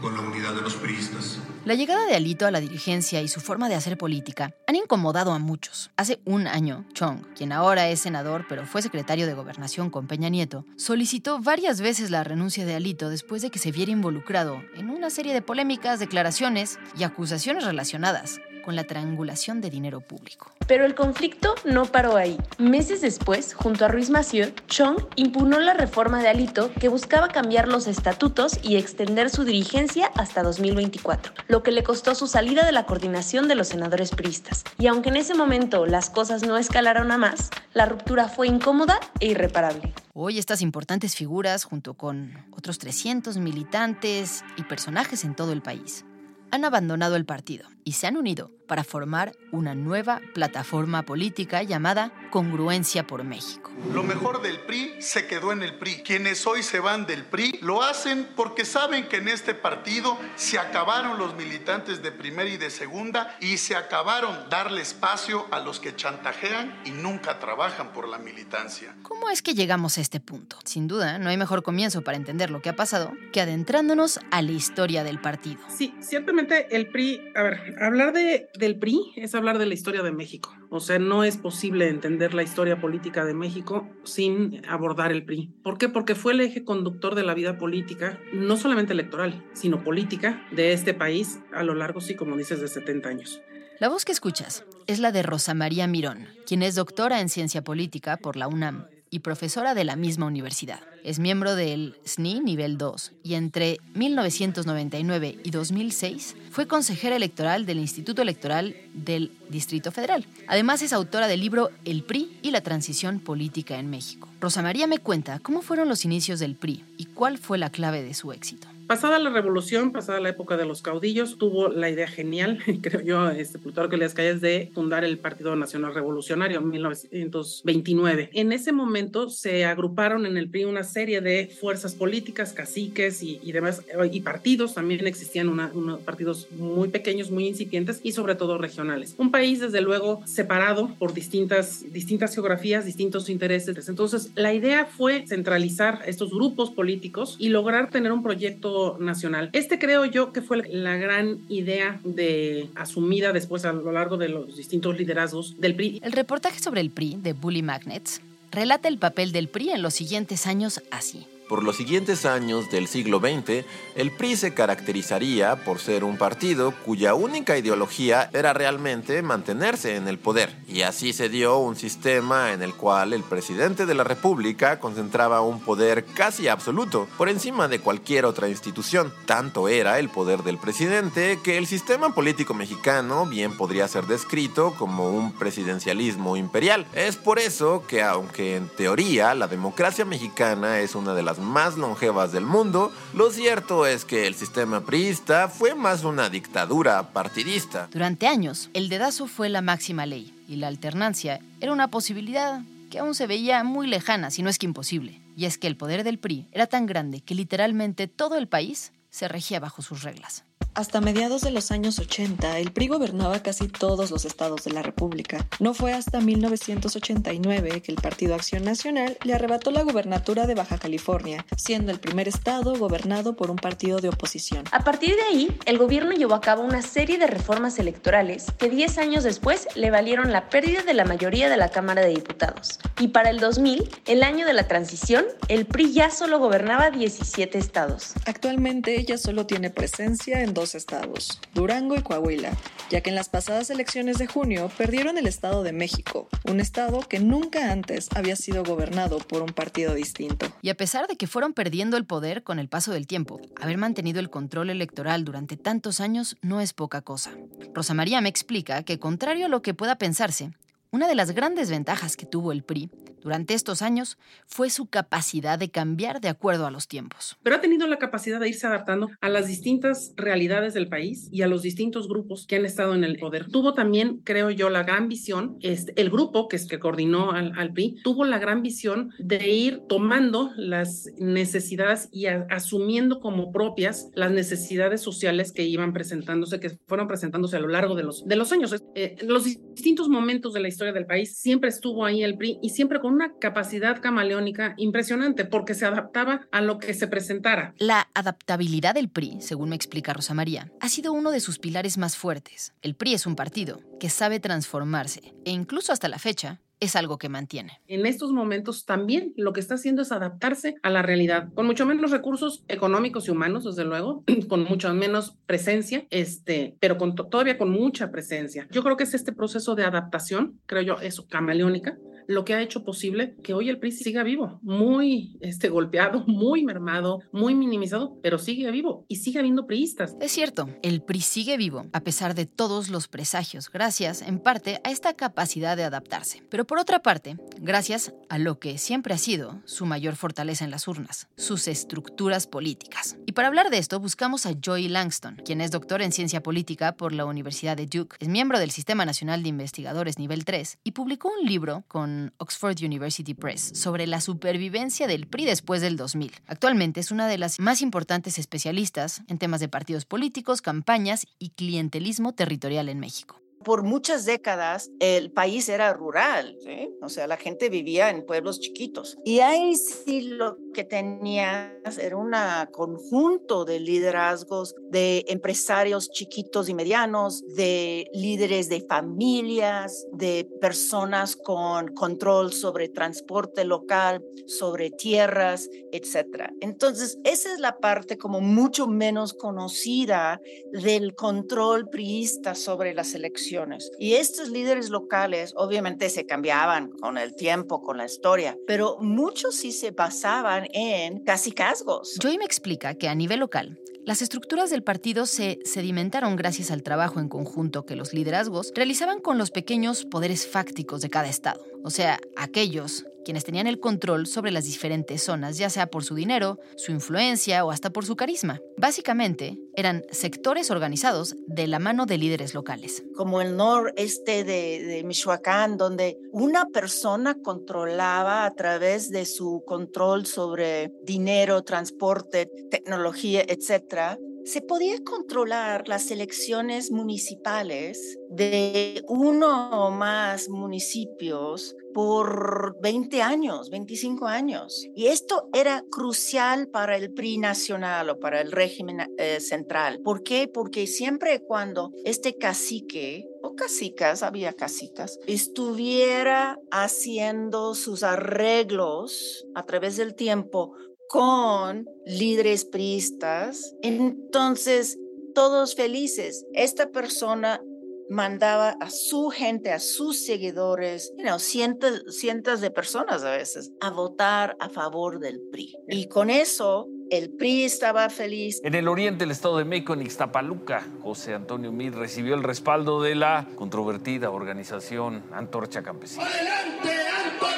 con 0.00 0.16
la 0.16 0.22
unidad 0.22 0.54
de 0.54 0.62
los 0.62 0.74
priistas. 0.74 1.37
La 1.68 1.74
llegada 1.74 2.06
de 2.06 2.14
Alito 2.14 2.46
a 2.46 2.50
la 2.50 2.60
dirigencia 2.60 3.20
y 3.20 3.28
su 3.28 3.40
forma 3.40 3.68
de 3.68 3.74
hacer 3.74 3.98
política 3.98 4.54
han 4.66 4.76
incomodado 4.76 5.34
a 5.34 5.38
muchos. 5.38 5.90
Hace 5.98 6.18
un 6.24 6.46
año, 6.46 6.86
Chong, 6.94 7.26
quien 7.36 7.52
ahora 7.52 7.90
es 7.90 8.00
senador 8.00 8.46
pero 8.48 8.64
fue 8.64 8.80
secretario 8.80 9.26
de 9.26 9.34
Gobernación 9.34 9.90
con 9.90 10.06
Peña 10.06 10.30
Nieto, 10.30 10.64
solicitó 10.78 11.40
varias 11.40 11.82
veces 11.82 12.10
la 12.10 12.24
renuncia 12.24 12.64
de 12.64 12.74
Alito 12.74 13.10
después 13.10 13.42
de 13.42 13.50
que 13.50 13.58
se 13.58 13.70
viera 13.70 13.92
involucrado 13.92 14.62
en 14.76 14.88
una 14.88 15.10
serie 15.10 15.34
de 15.34 15.42
polémicas, 15.42 16.00
declaraciones 16.00 16.78
y 16.98 17.02
acusaciones 17.02 17.66
relacionadas 17.66 18.40
con 18.68 18.76
la 18.76 18.84
triangulación 18.84 19.62
de 19.62 19.70
dinero 19.70 20.02
público. 20.02 20.52
Pero 20.66 20.84
el 20.84 20.94
conflicto 20.94 21.54
no 21.64 21.86
paró 21.86 22.16
ahí. 22.16 22.36
Meses 22.58 23.00
después, 23.00 23.54
junto 23.54 23.86
a 23.86 23.88
Ruiz 23.88 24.10
Massieu, 24.10 24.52
Chong 24.66 24.98
impugnó 25.16 25.58
la 25.58 25.72
reforma 25.72 26.20
de 26.20 26.28
Alito 26.28 26.70
que 26.74 26.90
buscaba 26.90 27.28
cambiar 27.28 27.66
los 27.66 27.86
estatutos 27.86 28.58
y 28.62 28.76
extender 28.76 29.30
su 29.30 29.44
dirigencia 29.44 30.10
hasta 30.16 30.42
2024, 30.42 31.32
lo 31.46 31.62
que 31.62 31.72
le 31.72 31.82
costó 31.82 32.14
su 32.14 32.26
salida 32.26 32.66
de 32.66 32.72
la 32.72 32.84
coordinación 32.84 33.48
de 33.48 33.54
los 33.54 33.68
senadores 33.68 34.10
priistas. 34.10 34.64
Y 34.78 34.86
aunque 34.88 35.08
en 35.08 35.16
ese 35.16 35.32
momento 35.34 35.86
las 35.86 36.10
cosas 36.10 36.42
no 36.42 36.58
escalaron 36.58 37.10
a 37.10 37.16
más, 37.16 37.48
la 37.72 37.86
ruptura 37.86 38.28
fue 38.28 38.48
incómoda 38.48 39.00
e 39.18 39.28
irreparable. 39.28 39.94
Hoy 40.12 40.38
estas 40.38 40.60
importantes 40.60 41.16
figuras, 41.16 41.64
junto 41.64 41.94
con 41.94 42.44
otros 42.54 42.78
300 42.78 43.38
militantes 43.38 44.44
y 44.58 44.62
personajes 44.64 45.24
en 45.24 45.34
todo 45.34 45.52
el 45.52 45.62
país, 45.62 46.04
han 46.50 46.66
abandonado 46.66 47.16
el 47.16 47.24
partido 47.24 47.66
y 47.82 47.92
se 47.92 48.06
han 48.06 48.18
unido 48.18 48.57
para 48.68 48.84
formar 48.84 49.32
una 49.50 49.74
nueva 49.74 50.20
plataforma 50.34 51.02
política 51.02 51.64
llamada 51.64 52.12
Congruencia 52.30 53.06
por 53.06 53.24
México. 53.24 53.72
Lo 53.92 54.02
mejor 54.02 54.42
del 54.42 54.60
PRI 54.60 55.00
se 55.00 55.26
quedó 55.26 55.52
en 55.52 55.62
el 55.62 55.78
PRI. 55.78 56.02
Quienes 56.02 56.46
hoy 56.46 56.62
se 56.62 56.78
van 56.78 57.06
del 57.06 57.24
PRI 57.24 57.58
lo 57.62 57.82
hacen 57.82 58.28
porque 58.36 58.64
saben 58.64 59.08
que 59.08 59.16
en 59.16 59.28
este 59.28 59.54
partido 59.54 60.18
se 60.36 60.58
acabaron 60.58 61.18
los 61.18 61.34
militantes 61.34 62.02
de 62.02 62.12
primera 62.12 62.48
y 62.48 62.58
de 62.58 62.70
segunda 62.70 63.36
y 63.40 63.56
se 63.56 63.74
acabaron 63.74 64.48
darle 64.50 64.82
espacio 64.82 65.46
a 65.50 65.60
los 65.60 65.80
que 65.80 65.96
chantajean 65.96 66.80
y 66.84 66.90
nunca 66.90 67.38
trabajan 67.38 67.92
por 67.92 68.08
la 68.08 68.18
militancia. 68.18 68.94
¿Cómo 69.02 69.30
es 69.30 69.42
que 69.42 69.54
llegamos 69.54 69.96
a 69.96 70.02
este 70.02 70.20
punto? 70.20 70.58
Sin 70.64 70.86
duda, 70.86 71.18
no 71.18 71.30
hay 71.30 71.36
mejor 71.36 71.62
comienzo 71.62 72.02
para 72.02 72.16
entender 72.16 72.50
lo 72.50 72.60
que 72.60 72.68
ha 72.68 72.76
pasado 72.76 73.12
que 73.32 73.40
adentrándonos 73.40 74.20
a 74.30 74.42
la 74.42 74.52
historia 74.52 75.04
del 75.04 75.18
partido. 75.20 75.60
Sí, 75.68 75.94
ciertamente 76.00 76.74
el 76.76 76.88
PRI, 76.88 77.32
a 77.34 77.42
ver, 77.42 77.76
hablar 77.80 78.12
de, 78.12 78.50
del 78.58 78.78
PRI 78.78 79.12
es 79.16 79.34
hablar 79.34 79.58
de 79.58 79.66
la 79.66 79.74
historia 79.74 80.02
de 80.02 80.12
México. 80.12 80.54
O 80.70 80.80
sea, 80.80 80.98
no 80.98 81.24
es 81.24 81.36
posible 81.36 81.88
entender 81.88 82.34
la 82.34 82.42
historia 82.42 82.80
política 82.80 83.24
de 83.24 83.34
México 83.34 83.88
sin 84.04 84.62
abordar 84.68 85.12
el 85.12 85.24
PRI. 85.24 85.50
¿Por 85.62 85.78
qué? 85.78 85.88
Porque 85.88 86.14
fue 86.14 86.32
el 86.32 86.40
eje 86.40 86.64
conductor 86.64 87.14
de 87.14 87.22
la 87.22 87.34
vida 87.34 87.58
política, 87.58 88.18
no 88.32 88.56
solamente 88.56 88.92
electoral, 88.92 89.44
sino 89.52 89.82
política 89.82 90.46
de 90.52 90.72
este 90.72 90.94
país 90.94 91.40
a 91.52 91.62
lo 91.62 91.74
largo, 91.74 92.00
sí, 92.00 92.14
como 92.14 92.36
dices, 92.36 92.60
de 92.60 92.68
70 92.68 93.08
años. 93.08 93.40
La 93.80 93.88
voz 93.88 94.04
que 94.04 94.12
escuchas 94.12 94.64
es 94.86 94.98
la 94.98 95.12
de 95.12 95.22
Rosa 95.22 95.54
María 95.54 95.86
Mirón, 95.86 96.26
quien 96.46 96.62
es 96.62 96.74
doctora 96.74 97.20
en 97.20 97.28
ciencia 97.28 97.62
política 97.62 98.16
por 98.16 98.36
la 98.36 98.48
UNAM 98.48 98.86
y 99.10 99.20
profesora 99.20 99.74
de 99.74 99.84
la 99.84 99.96
misma 99.96 100.26
universidad. 100.26 100.80
Es 101.04 101.18
miembro 101.18 101.54
del 101.54 101.96
SNI 102.04 102.40
nivel 102.40 102.76
2 102.78 103.12
y 103.22 103.34
entre 103.34 103.78
1999 103.94 105.38
y 105.42 105.50
2006 105.50 106.36
fue 106.50 106.66
consejera 106.66 107.16
electoral 107.16 107.66
del 107.66 107.78
Instituto 107.78 108.22
Electoral 108.22 108.76
del 108.92 109.32
Distrito 109.48 109.92
Federal. 109.92 110.26
Además 110.46 110.82
es 110.82 110.92
autora 110.92 111.28
del 111.28 111.40
libro 111.40 111.70
El 111.84 112.02
PRI 112.02 112.38
y 112.42 112.50
la 112.50 112.60
transición 112.60 113.20
política 113.20 113.78
en 113.78 113.90
México. 113.90 114.28
Rosa 114.40 114.62
María 114.62 114.86
me 114.86 114.98
cuenta 114.98 115.38
cómo 115.38 115.62
fueron 115.62 115.88
los 115.88 116.04
inicios 116.04 116.40
del 116.40 116.54
PRI 116.54 116.84
y 116.96 117.06
cuál 117.06 117.38
fue 117.38 117.58
la 117.58 117.70
clave 117.70 118.02
de 118.02 118.14
su 118.14 118.32
éxito. 118.32 118.68
Pasada 118.88 119.18
la 119.18 119.28
revolución, 119.28 119.92
pasada 119.92 120.18
la 120.18 120.30
época 120.30 120.56
de 120.56 120.64
los 120.64 120.80
caudillos, 120.80 121.36
tuvo 121.36 121.68
la 121.68 121.90
idea 121.90 122.08
genial, 122.08 122.58
creo 122.80 123.02
yo, 123.02 123.28
este 123.28 123.58
Plutarco 123.58 123.96
Elías 123.96 124.14
Calles, 124.14 124.40
de 124.40 124.70
fundar 124.72 125.04
el 125.04 125.18
Partido 125.18 125.54
Nacional 125.56 125.94
Revolucionario 125.94 126.60
en 126.60 126.70
1929. 126.70 128.30
En 128.32 128.50
ese 128.50 128.72
momento 128.72 129.28
se 129.28 129.66
agruparon 129.66 130.24
en 130.24 130.38
el 130.38 130.48
PRI 130.48 130.64
una 130.64 130.84
serie 130.84 131.20
de 131.20 131.54
fuerzas 131.60 131.94
políticas, 131.94 132.54
caciques 132.54 133.22
y, 133.22 133.52
demás, 133.52 133.82
y 134.10 134.22
partidos, 134.22 134.72
también 134.72 135.06
existían 135.06 135.50
unos 135.50 136.00
partidos 136.00 136.48
muy 136.52 136.88
pequeños, 136.88 137.30
muy 137.30 137.46
incipientes 137.46 138.00
y 138.02 138.12
sobre 138.12 138.36
todo 138.36 138.56
regionales. 138.56 139.14
Un 139.18 139.30
país, 139.30 139.60
desde 139.60 139.82
luego, 139.82 140.22
separado 140.24 140.94
por 140.98 141.12
distintas, 141.12 141.84
distintas 141.92 142.34
geografías, 142.34 142.86
distintos 142.86 143.28
intereses. 143.28 143.86
Entonces, 143.86 144.30
la 144.34 144.54
idea 144.54 144.86
fue 144.86 145.26
centralizar 145.26 146.04
estos 146.06 146.30
grupos 146.30 146.70
políticos 146.70 147.36
y 147.38 147.50
lograr 147.50 147.90
tener 147.90 148.12
un 148.12 148.22
proyecto 148.22 148.77
nacional. 148.98 149.50
Este 149.52 149.78
creo 149.78 150.04
yo 150.04 150.32
que 150.32 150.42
fue 150.42 150.66
la 150.68 150.96
gran 150.96 151.38
idea 151.48 152.00
de 152.04 152.68
asumida 152.74 153.32
después 153.32 153.64
a 153.64 153.72
lo 153.72 153.92
largo 153.92 154.16
de 154.16 154.28
los 154.28 154.56
distintos 154.56 154.98
liderazgos 154.98 155.60
del 155.60 155.74
PRI. 155.74 156.00
El 156.02 156.12
reportaje 156.12 156.60
sobre 156.60 156.80
el 156.80 156.90
PRI 156.90 157.16
de 157.20 157.32
Bully 157.32 157.62
Magnets 157.62 158.20
relata 158.50 158.88
el 158.88 158.98
papel 158.98 159.32
del 159.32 159.48
PRI 159.48 159.70
en 159.70 159.82
los 159.82 159.94
siguientes 159.94 160.46
años 160.46 160.82
así. 160.90 161.26
Por 161.48 161.62
los 161.62 161.76
siguientes 161.76 162.26
años 162.26 162.70
del 162.70 162.88
siglo 162.88 163.20
XX, 163.20 163.64
el 163.96 164.10
PRI 164.10 164.36
se 164.36 164.52
caracterizaría 164.52 165.56
por 165.64 165.78
ser 165.78 166.04
un 166.04 166.18
partido 166.18 166.74
cuya 166.84 167.14
única 167.14 167.56
ideología 167.56 168.28
era 168.34 168.52
realmente 168.52 169.22
mantenerse 169.22 169.96
en 169.96 170.08
el 170.08 170.18
poder. 170.18 170.54
Y 170.68 170.82
así 170.82 171.14
se 171.14 171.30
dio 171.30 171.56
un 171.56 171.74
sistema 171.74 172.52
en 172.52 172.62
el 172.62 172.74
cual 172.74 173.14
el 173.14 173.22
presidente 173.22 173.86
de 173.86 173.94
la 173.94 174.04
República 174.04 174.78
concentraba 174.78 175.40
un 175.40 175.60
poder 175.60 176.04
casi 176.04 176.48
absoluto 176.48 177.08
por 177.16 177.30
encima 177.30 177.66
de 177.66 177.80
cualquier 177.80 178.26
otra 178.26 178.50
institución. 178.50 179.10
Tanto 179.24 179.68
era 179.68 179.98
el 179.98 180.10
poder 180.10 180.42
del 180.42 180.58
presidente 180.58 181.38
que 181.42 181.56
el 181.56 181.66
sistema 181.66 182.14
político 182.14 182.52
mexicano 182.52 183.24
bien 183.24 183.56
podría 183.56 183.88
ser 183.88 184.04
descrito 184.04 184.74
como 184.78 185.08
un 185.08 185.32
presidencialismo 185.32 186.36
imperial. 186.36 186.86
Es 186.92 187.16
por 187.16 187.38
eso 187.38 187.84
que 187.88 188.02
aunque 188.02 188.56
en 188.56 188.68
teoría 188.68 189.34
la 189.34 189.48
democracia 189.48 190.04
mexicana 190.04 190.80
es 190.80 190.94
una 190.94 191.14
de 191.14 191.22
las 191.22 191.37
más 191.38 191.76
longevas 191.76 192.32
del 192.32 192.44
mundo, 192.44 192.92
lo 193.14 193.30
cierto 193.30 193.86
es 193.86 194.04
que 194.04 194.26
el 194.26 194.34
sistema 194.34 194.84
priista 194.84 195.48
fue 195.48 195.74
más 195.74 196.04
una 196.04 196.28
dictadura 196.28 197.12
partidista. 197.12 197.88
Durante 197.90 198.26
años, 198.26 198.70
el 198.74 198.88
dedazo 198.88 199.26
fue 199.26 199.48
la 199.48 199.62
máxima 199.62 200.06
ley 200.06 200.34
y 200.48 200.56
la 200.56 200.68
alternancia 200.68 201.40
era 201.60 201.72
una 201.72 201.88
posibilidad 201.88 202.62
que 202.90 202.98
aún 202.98 203.14
se 203.14 203.26
veía 203.26 203.64
muy 203.64 203.86
lejana, 203.86 204.30
si 204.30 204.42
no 204.42 204.50
es 204.50 204.58
que 204.58 204.66
imposible. 204.66 205.20
Y 205.36 205.44
es 205.44 205.58
que 205.58 205.66
el 205.66 205.76
poder 205.76 206.04
del 206.04 206.18
PRI 206.18 206.46
era 206.52 206.66
tan 206.66 206.86
grande 206.86 207.20
que 207.20 207.34
literalmente 207.34 208.08
todo 208.08 208.36
el 208.36 208.48
país 208.48 208.92
se 209.10 209.28
regía 209.28 209.60
bajo 209.60 209.82
sus 209.82 210.02
reglas. 210.02 210.44
Hasta 210.74 211.00
mediados 211.00 211.42
de 211.42 211.50
los 211.50 211.72
años 211.72 211.98
80, 211.98 212.58
el 212.58 212.70
PRI 212.70 212.86
gobernaba 212.86 213.42
casi 213.42 213.66
todos 213.66 214.12
los 214.12 214.24
estados 214.24 214.62
de 214.62 214.70
la 214.70 214.82
República. 214.82 215.44
No 215.58 215.74
fue 215.74 215.92
hasta 215.92 216.20
1989 216.20 217.80
que 217.80 217.90
el 217.90 218.00
Partido 218.00 218.36
Acción 218.36 218.62
Nacional 218.62 219.18
le 219.24 219.34
arrebató 219.34 219.72
la 219.72 219.82
gubernatura 219.82 220.46
de 220.46 220.54
Baja 220.54 220.78
California, 220.78 221.44
siendo 221.56 221.90
el 221.90 221.98
primer 221.98 222.28
estado 222.28 222.76
gobernado 222.76 223.34
por 223.34 223.50
un 223.50 223.56
partido 223.56 223.98
de 223.98 224.08
oposición. 224.08 224.64
A 224.70 224.84
partir 224.84 225.16
de 225.16 225.22
ahí, 225.22 225.58
el 225.66 225.78
gobierno 225.78 226.12
llevó 226.12 226.34
a 226.34 226.40
cabo 226.40 226.62
una 226.62 226.82
serie 226.82 227.18
de 227.18 227.26
reformas 227.26 227.80
electorales 227.80 228.46
que 228.56 228.70
10 228.70 228.98
años 228.98 229.24
después 229.24 229.66
le 229.74 229.90
valieron 229.90 230.30
la 230.30 230.48
pérdida 230.48 230.82
de 230.82 230.94
la 230.94 231.04
mayoría 231.04 231.50
de 231.50 231.56
la 231.56 231.70
Cámara 231.70 232.02
de 232.02 232.10
Diputados. 232.10 232.78
Y 233.00 233.08
para 233.08 233.30
el 233.30 233.40
2000, 233.40 233.90
el 234.06 234.22
año 234.22 234.46
de 234.46 234.52
la 234.52 234.68
transición, 234.68 235.24
el 235.48 235.66
PRI 235.66 235.92
ya 235.92 236.10
solo 236.10 236.38
gobernaba 236.38 236.90
17 236.90 237.58
estados. 237.58 238.12
Actualmente 238.26 239.04
ya 239.04 239.18
solo 239.18 239.44
tiene 239.44 239.70
presencia 239.70 240.42
en 240.42 240.47
dos 240.54 240.74
estados, 240.74 241.40
Durango 241.54 241.96
y 241.96 242.02
Coahuila, 242.02 242.52
ya 242.90 243.00
que 243.00 243.10
en 243.10 243.16
las 243.16 243.28
pasadas 243.28 243.70
elecciones 243.70 244.18
de 244.18 244.26
junio 244.26 244.70
perdieron 244.76 245.18
el 245.18 245.26
Estado 245.26 245.62
de 245.62 245.72
México, 245.72 246.28
un 246.44 246.60
estado 246.60 247.00
que 247.00 247.20
nunca 247.20 247.70
antes 247.70 248.08
había 248.14 248.36
sido 248.36 248.64
gobernado 248.64 249.18
por 249.18 249.42
un 249.42 249.50
partido 249.50 249.94
distinto. 249.94 250.46
Y 250.62 250.70
a 250.70 250.76
pesar 250.76 251.06
de 251.06 251.16
que 251.16 251.26
fueron 251.26 251.52
perdiendo 251.52 251.96
el 251.96 252.04
poder 252.04 252.42
con 252.42 252.58
el 252.58 252.68
paso 252.68 252.92
del 252.92 253.06
tiempo, 253.06 253.40
haber 253.60 253.78
mantenido 253.78 254.20
el 254.20 254.30
control 254.30 254.70
electoral 254.70 255.24
durante 255.24 255.56
tantos 255.56 256.00
años 256.00 256.36
no 256.42 256.60
es 256.60 256.72
poca 256.72 257.02
cosa. 257.02 257.32
Rosa 257.74 257.94
María 257.94 258.20
me 258.20 258.28
explica 258.28 258.82
que, 258.82 258.98
contrario 258.98 259.46
a 259.46 259.48
lo 259.48 259.62
que 259.62 259.74
pueda 259.74 259.96
pensarse, 259.96 260.52
una 260.90 261.08
de 261.08 261.14
las 261.14 261.32
grandes 261.32 261.70
ventajas 261.70 262.16
que 262.16 262.26
tuvo 262.26 262.52
el 262.52 262.62
PRI 262.62 262.90
durante 263.20 263.54
estos 263.54 263.82
años 263.82 264.16
fue 264.46 264.70
su 264.70 264.86
capacidad 264.86 265.58
de 265.58 265.70
cambiar 265.70 266.20
de 266.20 266.28
acuerdo 266.28 266.66
a 266.66 266.70
los 266.70 266.88
tiempos. 266.88 267.36
Pero 267.42 267.56
ha 267.56 267.60
tenido 267.60 267.86
la 267.86 267.98
capacidad 267.98 268.40
de 268.40 268.48
irse 268.48 268.66
adaptando 268.66 269.10
a 269.20 269.28
las 269.28 269.46
distintas 269.46 270.12
realidades 270.16 270.74
del 270.74 270.88
país 270.88 271.28
y 271.32 271.42
a 271.42 271.48
los 271.48 271.62
distintos 271.62 272.08
grupos 272.08 272.46
que 272.46 272.56
han 272.56 272.64
estado 272.64 272.94
en 272.94 273.04
el 273.04 273.18
poder. 273.18 273.48
Tuvo 273.48 273.74
también, 273.74 274.20
creo 274.24 274.50
yo, 274.50 274.70
la 274.70 274.82
gran 274.82 275.08
visión, 275.08 275.58
este, 275.60 276.00
el 276.00 276.10
grupo 276.10 276.48
que, 276.48 276.56
es, 276.56 276.66
que 276.66 276.78
coordinó 276.78 277.32
al, 277.32 277.52
al, 277.58 277.72
PRI, 277.72 277.96
tuvo 278.02 278.24
la 278.24 278.38
gran 278.38 278.62
visión 278.62 279.10
de 279.18 279.50
ir 279.50 279.82
tomando 279.88 280.52
las 280.56 281.10
necesidades 281.18 282.08
y 282.12 282.26
a, 282.26 282.46
asumiendo 282.50 283.20
como 283.20 283.52
propias 283.52 284.10
las 284.14 284.30
necesidades 284.30 285.00
sociales 285.00 285.52
que 285.52 285.64
iban 285.64 285.92
presentándose, 285.92 286.60
que 286.60 286.78
fueron 286.86 287.08
presentándose 287.08 287.56
a 287.56 287.60
lo 287.60 287.68
largo 287.68 287.94
de 287.94 288.04
los, 288.04 288.26
de 288.26 288.36
los 288.36 288.52
años. 288.52 288.74
Eh, 288.94 289.16
los 289.22 289.44
distintos 289.44 290.08
momentos 290.08 290.52
de 290.52 290.60
la 290.60 290.68
historia 290.68 290.77
del 290.84 291.06
país 291.06 291.36
siempre 291.36 291.68
estuvo 291.68 292.04
ahí 292.04 292.22
el 292.22 292.36
PRI 292.36 292.58
y 292.62 292.70
siempre 292.70 293.00
con 293.00 293.12
una 293.12 293.34
capacidad 293.40 294.00
camaleónica 294.00 294.74
impresionante 294.76 295.44
porque 295.44 295.74
se 295.74 295.86
adaptaba 295.86 296.46
a 296.50 296.60
lo 296.60 296.78
que 296.78 296.94
se 296.94 297.08
presentara. 297.08 297.74
La 297.78 298.08
adaptabilidad 298.14 298.94
del 298.94 299.10
PRI, 299.10 299.38
según 299.40 299.70
me 299.70 299.76
explica 299.76 300.12
Rosa 300.12 300.34
María, 300.34 300.70
ha 300.80 300.88
sido 300.88 301.12
uno 301.12 301.30
de 301.30 301.40
sus 301.40 301.58
pilares 301.58 301.98
más 301.98 302.16
fuertes. 302.16 302.74
El 302.82 302.94
PRI 302.94 303.14
es 303.14 303.26
un 303.26 303.36
partido 303.36 303.80
que 304.00 304.10
sabe 304.10 304.40
transformarse 304.40 305.34
e 305.44 305.50
incluso 305.50 305.92
hasta 305.92 306.08
la 306.08 306.18
fecha 306.18 306.60
es 306.80 306.96
algo 306.96 307.18
que 307.18 307.28
mantiene. 307.28 307.80
En 307.88 308.06
estos 308.06 308.32
momentos 308.32 308.84
también 308.84 309.32
lo 309.36 309.52
que 309.52 309.60
está 309.60 309.74
haciendo 309.74 310.02
es 310.02 310.12
adaptarse 310.12 310.76
a 310.82 310.90
la 310.90 311.02
realidad, 311.02 311.48
con 311.54 311.66
mucho 311.66 311.86
menos 311.86 312.10
recursos 312.10 312.64
económicos 312.68 313.28
y 313.28 313.30
humanos, 313.30 313.64
desde 313.64 313.84
luego, 313.84 314.24
con 314.48 314.64
mucho 314.64 314.92
menos 314.94 315.36
presencia, 315.46 316.06
este, 316.10 316.76
pero 316.80 316.98
con 316.98 317.14
todavía 317.14 317.58
con 317.58 317.70
mucha 317.70 318.10
presencia. 318.10 318.68
Yo 318.70 318.82
creo 318.82 318.96
que 318.96 319.04
es 319.04 319.14
este 319.14 319.32
proceso 319.32 319.74
de 319.74 319.84
adaptación, 319.84 320.58
creo 320.66 320.82
yo, 320.82 321.00
eso, 321.00 321.26
camaleónica, 321.28 321.98
lo 322.28 322.44
que 322.44 322.54
ha 322.54 322.62
hecho 322.62 322.84
posible 322.84 323.34
que 323.42 323.54
hoy 323.54 323.70
el 323.70 323.78
PRI 323.78 323.90
siga 323.90 324.22
vivo, 324.22 324.60
muy 324.62 325.38
este, 325.40 325.70
golpeado, 325.70 326.24
muy 326.26 326.62
mermado, 326.62 327.20
muy 327.32 327.54
minimizado, 327.54 328.18
pero 328.22 328.38
sigue 328.38 328.70
vivo 328.70 329.06
y 329.08 329.16
sigue 329.16 329.38
habiendo 329.38 329.66
priistas. 329.66 330.14
Es 330.20 330.30
cierto, 330.30 330.68
el 330.82 331.02
PRI 331.02 331.22
sigue 331.22 331.56
vivo 331.56 331.86
a 331.92 332.00
pesar 332.00 332.34
de 332.34 332.44
todos 332.44 332.90
los 332.90 333.08
presagios, 333.08 333.70
gracias 333.70 334.20
en 334.20 334.38
parte 334.38 334.80
a 334.84 334.90
esta 334.90 335.14
capacidad 335.14 335.76
de 335.76 335.84
adaptarse. 335.84 336.42
Pero 336.50 336.66
por 336.66 336.78
otra 336.78 337.00
parte, 337.00 337.38
gracias 337.60 338.12
a 338.28 338.38
lo 338.38 338.58
que 338.58 338.76
siempre 338.76 339.14
ha 339.14 339.18
sido 339.18 339.62
su 339.64 339.86
mayor 339.86 340.14
fortaleza 340.14 340.66
en 340.66 340.70
las 340.70 340.86
urnas, 340.86 341.28
sus 341.36 341.66
estructuras 341.66 342.46
políticas. 342.46 343.16
Y 343.24 343.32
para 343.32 343.48
hablar 343.48 343.70
de 343.70 343.78
esto, 343.78 344.00
buscamos 344.00 344.44
a 344.44 344.52
Joy 344.52 344.88
Langston, 344.88 345.36
quien 345.46 345.62
es 345.62 345.70
doctor 345.70 346.02
en 346.02 346.12
ciencia 346.12 346.42
política 346.42 346.92
por 346.92 347.14
la 347.14 347.24
Universidad 347.24 347.78
de 347.78 347.86
Duke, 347.86 348.16
es 348.20 348.28
miembro 348.28 348.58
del 348.58 348.70
Sistema 348.70 349.06
Nacional 349.06 349.42
de 349.42 349.48
Investigadores 349.48 350.18
Nivel 350.18 350.44
3 350.44 350.78
y 350.84 350.92
publicó 350.92 351.32
un 351.40 351.46
libro 351.46 351.84
con 351.88 352.17
Oxford 352.38 352.76
University 352.82 353.34
Press 353.34 353.72
sobre 353.74 354.06
la 354.06 354.20
supervivencia 354.20 355.06
del 355.06 355.26
PRI 355.26 355.44
después 355.44 355.80
del 355.80 355.96
2000. 355.96 356.32
Actualmente 356.46 357.00
es 357.00 357.10
una 357.10 357.26
de 357.26 357.38
las 357.38 357.58
más 357.58 357.82
importantes 357.82 358.38
especialistas 358.38 359.22
en 359.28 359.38
temas 359.38 359.60
de 359.60 359.68
partidos 359.68 360.04
políticos, 360.04 360.62
campañas 360.62 361.26
y 361.38 361.50
clientelismo 361.50 362.32
territorial 362.34 362.88
en 362.88 363.00
México 363.00 363.40
por 363.68 363.82
muchas 363.82 364.24
décadas 364.24 364.90
el 364.98 365.30
país 365.30 365.68
era 365.68 365.92
rural, 365.92 366.56
o 367.02 367.10
sea, 367.10 367.26
la 367.26 367.36
gente 367.36 367.68
vivía 367.68 368.08
en 368.08 368.24
pueblos 368.24 368.60
chiquitos. 368.60 369.18
Y 369.26 369.40
ahí 369.40 369.76
sí 369.76 370.22
lo 370.22 370.56
que 370.72 370.84
tenías 370.84 371.98
era 372.00 372.16
un 372.16 372.32
conjunto 372.72 373.66
de 373.66 373.78
liderazgos 373.80 374.74
de 374.90 375.22
empresarios 375.28 376.08
chiquitos 376.08 376.70
y 376.70 376.74
medianos, 376.74 377.46
de 377.56 378.06
líderes 378.14 378.70
de 378.70 378.86
familias, 378.88 380.06
de 380.14 380.48
personas 380.62 381.36
con 381.36 381.88
control 381.88 382.54
sobre 382.54 382.88
transporte 382.88 383.66
local, 383.66 384.24
sobre 384.46 384.90
tierras, 384.90 385.68
etc. 385.92 386.52
Entonces, 386.62 387.18
esa 387.22 387.52
es 387.52 387.60
la 387.60 387.76
parte 387.76 388.16
como 388.16 388.40
mucho 388.40 388.86
menos 388.86 389.34
conocida 389.34 390.40
del 390.72 391.14
control 391.14 391.90
priista 391.90 392.54
sobre 392.54 392.94
las 392.94 393.12
elecciones 393.14 393.57
y 393.98 394.14
estos 394.14 394.50
líderes 394.50 394.90
locales 394.90 395.52
obviamente 395.56 396.10
se 396.10 396.26
cambiaban 396.26 396.90
con 396.92 397.18
el 397.18 397.34
tiempo, 397.34 397.82
con 397.82 397.98
la 397.98 398.04
historia, 398.04 398.56
pero 398.66 398.96
muchos 399.00 399.56
sí 399.56 399.72
se 399.72 399.90
basaban 399.90 400.66
en 400.72 401.24
casi 401.24 401.52
casgos. 401.52 402.16
Joy 402.20 402.38
me 402.38 402.44
explica 402.44 402.94
que 402.94 403.08
a 403.08 403.14
nivel 403.14 403.40
local, 403.40 403.78
las 404.04 404.22
estructuras 404.22 404.70
del 404.70 404.82
partido 404.82 405.26
se 405.26 405.58
sedimentaron 405.64 406.36
gracias 406.36 406.70
al 406.70 406.82
trabajo 406.82 407.20
en 407.20 407.28
conjunto 407.28 407.84
que 407.84 407.96
los 407.96 408.14
liderazgos 408.14 408.72
realizaban 408.74 409.20
con 409.20 409.36
los 409.36 409.50
pequeños 409.50 410.06
poderes 410.06 410.46
fácticos 410.46 411.02
de 411.02 411.10
cada 411.10 411.28
estado, 411.28 411.62
o 411.84 411.90
sea, 411.90 412.18
aquellos 412.36 413.04
quienes 413.28 413.44
tenían 413.44 413.66
el 413.66 413.78
control 413.78 414.26
sobre 414.26 414.50
las 414.50 414.64
diferentes 414.64 415.22
zonas, 415.22 415.58
ya 415.58 415.68
sea 415.68 415.88
por 415.88 416.02
su 416.02 416.14
dinero, 416.14 416.58
su 416.76 416.92
influencia 416.92 417.62
o 417.62 417.70
hasta 417.70 417.90
por 417.90 418.06
su 418.06 418.16
carisma. 418.16 418.62
Básicamente, 418.78 419.58
eran 419.76 420.02
sectores 420.10 420.70
organizados 420.70 421.36
de 421.46 421.66
la 421.66 421.78
mano 421.78 422.06
de 422.06 422.16
líderes 422.16 422.54
locales. 422.54 423.04
Como 423.14 423.42
el 423.42 423.54
noreste 423.54 424.44
de, 424.44 424.82
de 424.82 425.04
Michoacán, 425.04 425.76
donde 425.76 426.16
una 426.32 426.64
persona 426.72 427.34
controlaba 427.34 428.46
a 428.46 428.54
través 428.54 429.10
de 429.10 429.26
su 429.26 429.62
control 429.66 430.24
sobre 430.24 430.90
dinero, 431.04 431.64
transporte, 431.64 432.50
tecnología, 432.70 433.42
etc., 433.46 434.18
se 434.48 434.62
podía 434.62 435.04
controlar 435.04 435.88
las 435.88 436.10
elecciones 436.10 436.90
municipales 436.90 438.18
de 438.30 439.04
uno 439.06 439.70
o 439.86 439.90
más 439.90 440.48
municipios 440.48 441.76
por 441.92 442.80
20 442.80 443.20
años, 443.20 443.68
25 443.68 444.26
años. 444.26 444.86
Y 444.94 445.08
esto 445.08 445.50
era 445.52 445.84
crucial 445.90 446.68
para 446.68 446.96
el 446.96 447.12
PRI 447.12 447.38
nacional 447.38 448.08
o 448.08 448.18
para 448.18 448.40
el 448.40 448.50
régimen 448.50 449.12
eh, 449.18 449.40
central. 449.40 450.00
¿Por 450.02 450.22
qué? 450.22 450.48
Porque 450.48 450.86
siempre 450.86 451.40
cuando 451.40 451.92
este 452.04 452.38
cacique 452.38 453.28
o 453.42 453.54
cacicas, 453.54 454.22
había 454.22 454.54
cacicas, 454.54 455.18
estuviera 455.26 456.58
haciendo 456.70 457.74
sus 457.74 458.02
arreglos 458.02 459.46
a 459.54 459.64
través 459.66 459.96
del 459.96 460.14
tiempo 460.14 460.72
con 461.08 461.86
líderes 462.06 462.64
priistas, 462.64 463.74
entonces 463.82 464.98
todos 465.34 465.74
felices. 465.74 466.44
Esta 466.52 466.90
persona 466.90 467.60
mandaba 468.08 468.76
a 468.80 468.90
su 468.90 469.28
gente, 469.28 469.72
a 469.72 469.78
sus 469.78 470.24
seguidores, 470.24 471.12
you 471.18 471.38
cientos, 471.38 472.02
cientos 472.10 472.60
de 472.60 472.70
personas 472.70 473.22
a 473.24 473.30
veces, 473.30 473.70
a 473.80 473.90
votar 473.90 474.56
a 474.60 474.68
favor 474.68 475.18
del 475.18 475.40
PRI. 475.50 475.74
Y 475.88 476.08
con 476.08 476.30
eso 476.30 476.88
el 477.10 477.30
PRI 477.30 477.64
estaba 477.64 478.08
feliz. 478.10 478.60
En 478.62 478.74
el 478.74 478.88
oriente 478.88 479.24
del 479.24 479.30
Estado 479.30 479.58
de 479.58 479.64
México, 479.64 479.94
en 479.94 480.02
Ixtapaluca, 480.02 480.86
José 481.02 481.34
Antonio 481.34 481.72
Mid 481.72 481.94
recibió 481.94 482.34
el 482.34 482.42
respaldo 482.42 483.02
de 483.02 483.14
la 483.14 483.46
controvertida 483.56 484.30
organización 484.30 485.24
Antorcha 485.32 485.82
Campesina. 485.82 486.26
¡Adelante, 486.26 486.90
antorchistas! 487.24 487.57